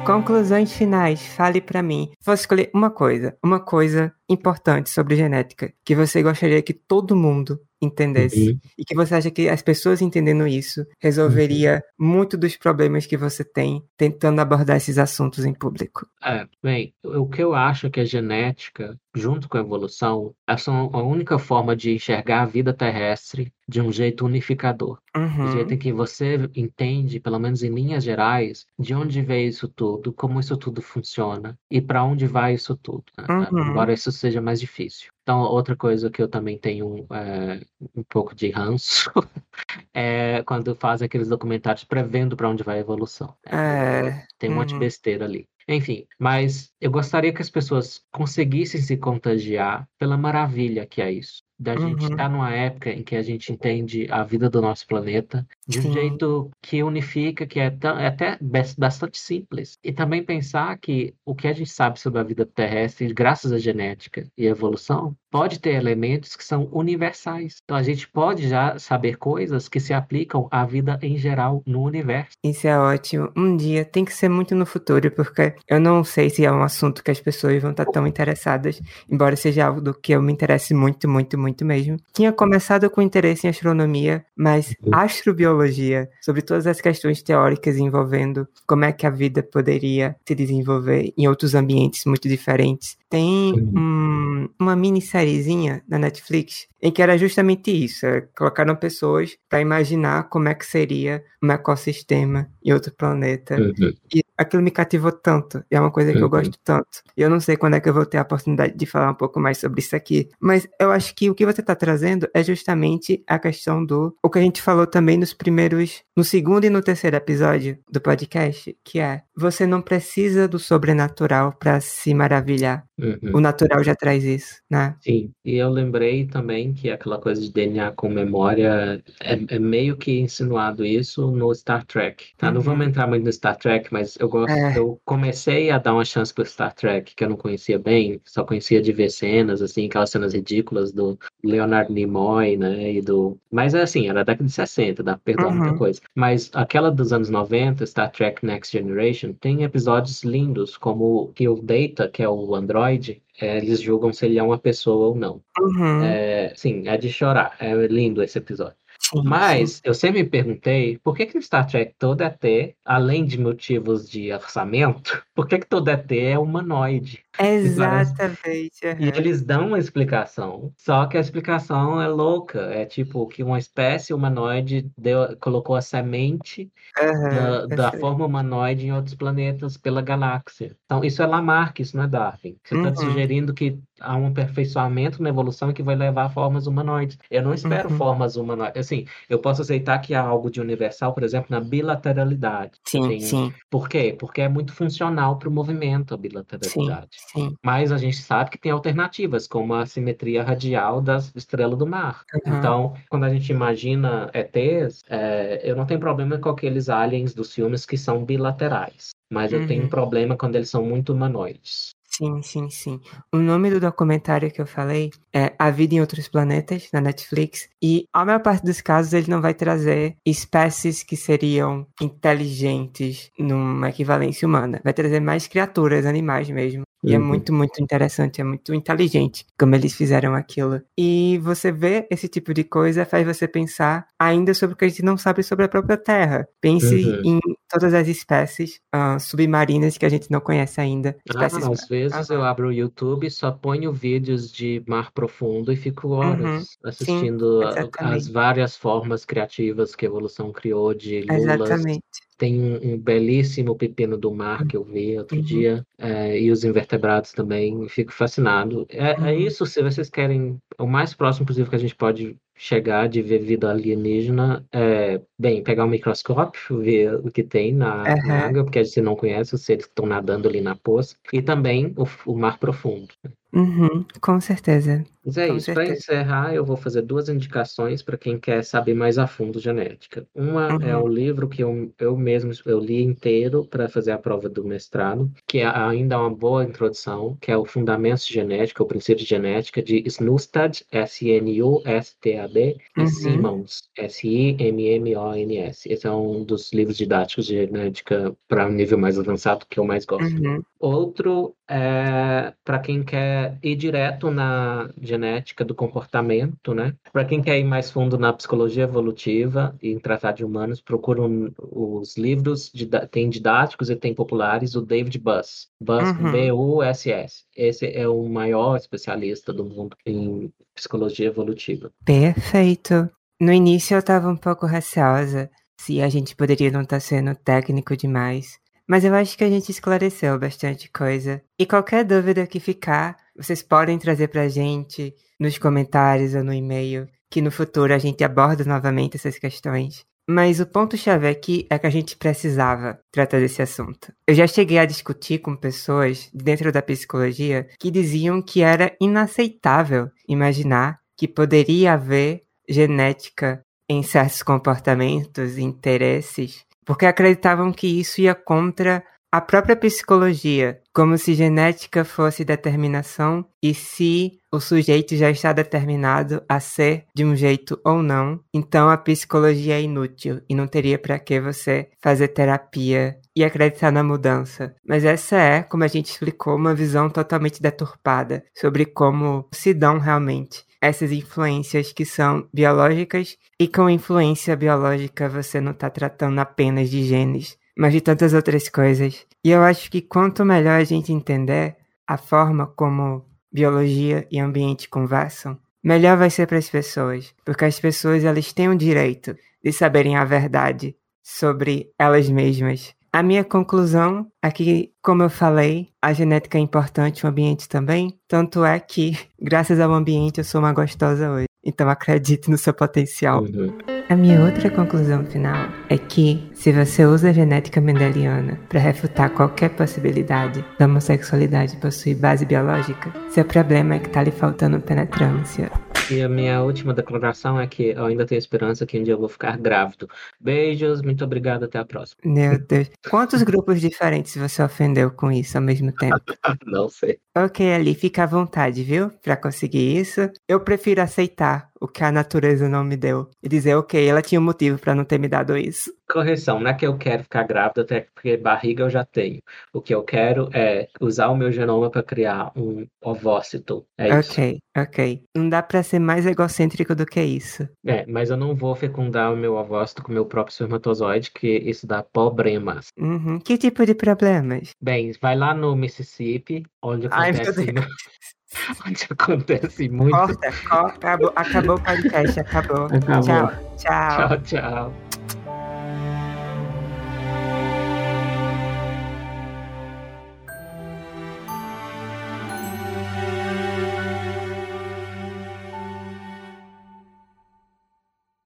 [0.07, 2.11] Conclusões finais, fale pra mim.
[2.25, 7.61] Vou escolher uma coisa, uma coisa importante sobre genética que você gostaria que todo mundo
[7.81, 8.61] entendesse Uhum.
[8.79, 13.45] e que você acha que as pessoas entendendo isso resolveria muito dos problemas que você
[13.45, 16.07] tem tentando abordar esses assuntos em público.
[16.23, 20.57] É, bem, o que eu acho é que a genética, junto com a evolução, é
[20.57, 24.99] só a única forma de enxergar a vida terrestre de um jeito unificador.
[25.15, 25.75] Do jeito Uhum.
[25.75, 30.39] em que você entende, pelo menos em linhas gerais, de onde veio isso tudo, como
[30.41, 33.27] isso tudo funciona e para onde vai isso tudo, né?
[33.53, 33.71] Uhum.
[33.71, 35.11] Embora isso seja mais difícil.
[35.29, 37.61] Então, outra coisa que eu também tenho é,
[37.95, 39.13] um pouco de ranço
[39.93, 43.37] é quando faz aqueles documentários prevendo para onde vai a evolução.
[43.45, 44.23] né?
[44.23, 44.27] É.
[44.39, 44.81] Tem um monte de Uhum.
[44.81, 45.47] besteira ali.
[45.69, 51.43] Enfim, mas eu gostaria que as pessoas conseguissem se contagiar pela maravilha que é isso.
[51.59, 52.11] Da gente Uhum.
[52.11, 55.83] estar numa época em que a gente entende a vida do nosso planeta de um
[55.83, 55.93] Sim.
[55.93, 59.77] jeito que unifica, que é, tão- é até bas- bastante simples.
[59.83, 63.59] E também pensar que o que a gente sabe sobre a vida terrestre, graças à
[63.59, 67.61] genética e evolução, pode ter elementos que são universais.
[67.65, 71.83] Então a gente pode já saber coisas que se aplicam à vida em geral no
[71.83, 72.37] universo.
[72.45, 73.31] Isso é ótimo.
[73.37, 76.63] Um dia tem que ser muito no futuro, porque eu não sei se é um
[76.63, 78.81] assunto que as pessoas vão estar tão interessadas,
[79.11, 81.97] embora seja algo do que eu me interesse muito, muito, muito mesmo.
[82.13, 84.95] Tinha começado com interesse em astronomia, mas uhum.
[84.95, 91.13] astrobiologia, sobre todas as questões teóricas envolvendo como é que a vida poderia se desenvolver
[91.17, 92.97] em outros ambientes muito diferentes.
[93.11, 94.77] Tem um, uma
[95.19, 98.07] minissériezinha na Netflix em que era justamente isso.
[98.07, 103.57] É, colocaram pessoas para imaginar como é que seria um ecossistema em outro planeta.
[103.57, 103.93] Uhum.
[104.15, 105.65] E aquilo me cativou tanto.
[105.71, 106.25] E é uma coisa que uhum.
[106.25, 107.03] eu gosto tanto.
[107.17, 109.15] E eu não sei quando é que eu vou ter a oportunidade de falar um
[109.15, 110.29] pouco mais sobre isso aqui.
[110.41, 114.17] Mas eu acho que o que você está trazendo é justamente a questão do.
[114.23, 116.03] O que a gente falou também nos primeiros.
[116.17, 121.53] No segundo e no terceiro episódio do podcast, que é você não precisa do sobrenatural
[121.53, 122.85] para se maravilhar.
[122.99, 123.37] Uhum.
[123.37, 124.97] O natural já traz isso, né?
[125.01, 125.31] Sim.
[125.45, 130.21] E eu lembrei também que aquela coisa de DNA com memória é, é meio que
[130.21, 132.27] insinuado isso no Star Trek.
[132.37, 132.49] Tá?
[132.49, 132.55] Uhum.
[132.55, 132.91] Não vamos uhum.
[132.91, 134.53] entrar muito no Star Trek, mas eu gosto.
[134.53, 134.79] É.
[134.79, 138.45] Eu comecei a dar uma chance pro Star Trek, que eu não conhecia bem, só
[138.45, 142.93] conhecia de ver cenas, assim, aquelas cenas ridículas do Leonard Nimoy, né?
[142.95, 143.39] E do.
[143.51, 145.59] Mas é assim, era da década de 60, dá pra perdoar uhum.
[145.59, 146.01] muita coisa.
[146.15, 151.61] Mas aquela dos anos 90, Star Trek Next Generation, tem episódios lindos, como que o
[151.61, 155.41] Data, que é o android, é, eles julgam se ele é uma pessoa ou não.
[155.61, 156.03] Uhum.
[156.03, 157.57] É, sim, é de chorar.
[157.61, 158.77] É lindo esse episódio.
[159.25, 164.09] Mas eu sempre me perguntei por que, que Star Trek todo ET, além de motivos
[164.09, 167.25] de orçamento, por que, que todo ET é humanoide?
[167.39, 168.85] Exatamente.
[168.85, 168.97] Uhum.
[168.99, 172.61] E eles dão uma explicação, só que a explicação é louca.
[172.73, 176.71] É tipo que uma espécie humanoide deu, colocou a semente
[177.01, 180.77] uhum, da, da forma humanoide em outros planetas pela galáxia.
[180.85, 182.57] Então, isso é Lamarck, isso não é Darwin.
[182.65, 182.97] Você está uhum.
[182.97, 187.19] sugerindo que há um aperfeiçoamento na evolução que vai levar a formas humanoides.
[187.31, 187.97] Eu não espero uhum.
[187.97, 188.81] formas humanoides.
[188.81, 192.73] Assim, eu posso aceitar que há algo de universal, por exemplo, na bilateralidade.
[192.85, 193.21] Sim, Tem...
[193.21, 193.53] sim.
[193.71, 194.17] Por quê?
[194.19, 197.09] Porque é muito funcional para o movimento a bilateralidade.
[197.13, 197.49] Sim.
[197.49, 197.55] Sim.
[197.65, 202.25] Mas a gente sabe que tem alternativas, como a simetria radial das estrelas do mar.
[202.35, 202.59] Uhum.
[202.59, 207.53] Então, quando a gente imagina ETs, é, eu não tenho problema com aqueles aliens dos
[207.55, 209.11] filmes que são bilaterais.
[209.31, 209.61] Mas uhum.
[209.61, 209.91] eu tenho um uhum.
[209.91, 211.95] problema quando eles são muito humanoides.
[212.11, 213.01] Sim, sim, sim.
[213.33, 217.69] O nome do documentário que eu falei é A Vida em Outros Planetas, na Netflix.
[217.83, 223.91] E a maior parte dos casos ele não vai trazer espécies que seriam inteligentes numa
[223.91, 224.81] equivalência humana.
[224.83, 226.88] Vai trazer mais criaturas, animais mesmo.
[227.03, 227.25] E é uhum.
[227.25, 230.83] muito, muito interessante, é muito inteligente como eles fizeram aquilo.
[230.97, 234.89] E você vê esse tipo de coisa faz você pensar ainda sobre o que a
[234.89, 236.49] gente não sabe sobre a própria Terra.
[236.61, 237.23] Pense uhum.
[237.25, 241.17] em todas as espécies uh, submarinas que a gente não conhece ainda.
[241.25, 241.65] Espécies...
[241.65, 242.37] Ah, às vezes uhum.
[242.37, 246.89] eu abro o YouTube, só ponho vídeos de mar profundo e fico horas uhum.
[246.89, 251.71] assistindo Sim, as várias formas criativas que a evolução criou de lulas.
[251.71, 255.43] Exatamente tem um, um, belíssimo pepino do mar que eu vi outro uhum.
[255.43, 258.87] dia, é, e os invertebrados também, fico fascinado.
[258.89, 259.31] É, é, uhum.
[259.31, 263.41] isso, se vocês querem, o mais próximo possível que a gente pode chegar de ver
[263.41, 268.27] vida alienígena, é, bem, pegar um microscópio, ver o que tem na, uhum.
[268.29, 271.17] na água, porque a gente não conhece os seres que estão nadando ali na poça,
[271.33, 273.09] e também o, o mar profundo.
[273.53, 275.05] Uhum, com certeza.
[275.25, 275.75] Mas é com isso.
[275.75, 280.27] Para encerrar, eu vou fazer duas indicações para quem quer saber mais a fundo genética.
[280.35, 280.83] Uma uhum.
[280.83, 284.65] é o livro que eu, eu mesmo eu li inteiro para fazer a prova do
[284.65, 289.23] mestrado, que é ainda uma boa introdução, que é o Fundamentos de Genética, o Princípio
[289.23, 293.05] de Genética, de Snustad, S-N-U-S-T-A-D, uhum.
[293.05, 295.93] e Simmons, S-I-M-M-O-N-S.
[295.93, 299.85] Esse é um dos livros didáticos de genética para um nível mais avançado que eu
[299.85, 300.35] mais gosto.
[300.43, 300.63] Uhum.
[300.81, 306.95] Outro é para quem quer ir direto na genética do comportamento, né?
[307.13, 311.53] Para quem quer ir mais fundo na psicologia evolutiva e em tratar de humanos, procuram
[311.59, 312.73] os livros,
[313.11, 316.33] tem didáticos e tem populares, o David Buss, Buss, uhum.
[316.33, 317.45] B-U-S-S.
[317.57, 321.91] Esse é o maior especialista do mundo em psicologia evolutiva.
[322.05, 323.11] Perfeito.
[323.41, 325.51] No início eu estava um pouco receosa
[325.81, 328.59] se a gente poderia não estar tá sendo técnico demais.
[328.89, 331.43] Mas eu acho que a gente esclareceu bastante coisa.
[331.59, 337.07] E qualquer dúvida que ficar, vocês podem trazer pra gente nos comentários ou no e-mail,
[337.31, 340.05] que no futuro a gente aborda novamente essas questões.
[340.29, 344.13] Mas o ponto-chave aqui é que a gente precisava tratar desse assunto.
[344.27, 350.11] Eu já cheguei a discutir com pessoas dentro da psicologia que diziam que era inaceitável
[350.29, 359.05] imaginar que poderia haver genética em certos comportamentos, interesses porque acreditavam que isso ia contra
[359.31, 366.43] a própria psicologia, como se genética fosse determinação e se o sujeito já está determinado
[366.49, 370.99] a ser de um jeito ou não, então a psicologia é inútil e não teria
[370.99, 374.75] para que você fazer terapia e acreditar na mudança.
[374.87, 379.99] Mas essa é, como a gente explicou, uma visão totalmente deturpada sobre como se dão
[379.99, 386.89] realmente essas influências que são biológicas e com influência biológica você não está tratando apenas
[386.89, 389.25] de genes, mas de tantas outras coisas.
[389.45, 394.89] E eu acho que quanto melhor a gente entender a forma como biologia e ambiente
[394.89, 399.73] conversam, melhor vai ser para as pessoas, porque as pessoas elas têm o direito de
[399.73, 402.95] saberem a verdade sobre elas mesmas.
[403.13, 408.19] A minha conclusão é que, como eu falei, a genética é importante, o ambiente também.
[408.27, 411.48] Tanto é que, graças ao ambiente, eu sou uma gostosa hoje.
[411.65, 413.43] Então acredite no seu potencial.
[413.43, 413.77] Uhum.
[414.09, 419.29] A minha outra conclusão final é que, se você usa a genética mendeliana para refutar
[419.31, 425.71] qualquer possibilidade da homossexualidade possuir base biológica, seu problema é que tá lhe faltando penetrância.
[426.11, 429.19] E a minha última declaração é que eu ainda tenho esperança que um dia eu
[429.19, 430.09] vou ficar grávido.
[430.41, 432.19] Beijos, muito obrigado, até a próxima.
[432.25, 432.91] Meu Deus.
[433.11, 436.17] Quantos grupos diferentes você ofendeu com isso ao mesmo tempo?
[436.65, 437.19] Não sei.
[437.45, 439.11] Ok, Ali, fica à vontade, viu?
[439.23, 440.29] Para conseguir isso.
[440.49, 443.29] Eu prefiro aceitar o que a natureza não me deu.
[443.43, 445.93] E dizer, ok, ela tinha um motivo para não ter me dado isso.
[446.09, 449.41] Correção, não é que eu quero ficar grávida, até porque barriga eu já tenho.
[449.73, 453.85] O que eu quero é usar o meu genoma para criar um ovócito.
[453.97, 454.33] É isso.
[454.33, 455.23] Ok, ok.
[455.37, 457.69] Não dá para ser mais egocêntrico do que isso.
[457.87, 461.59] É, mas eu não vou fecundar o meu ovócito com o meu próprio espermatozoide, que
[461.59, 462.89] isso dá problemas.
[462.99, 463.39] Uhum.
[463.39, 464.71] Que tipo de problemas?
[464.81, 467.61] Bem, vai lá no Mississippi, onde acontece.
[467.61, 467.75] Ai,
[468.87, 470.13] onde acontece muito.
[470.17, 472.87] Corta, corta, acabou, acabou o podcast, acabou.
[472.87, 473.23] acabou.
[473.23, 474.29] Tchau, tchau.
[474.29, 474.93] Tchau, tchau.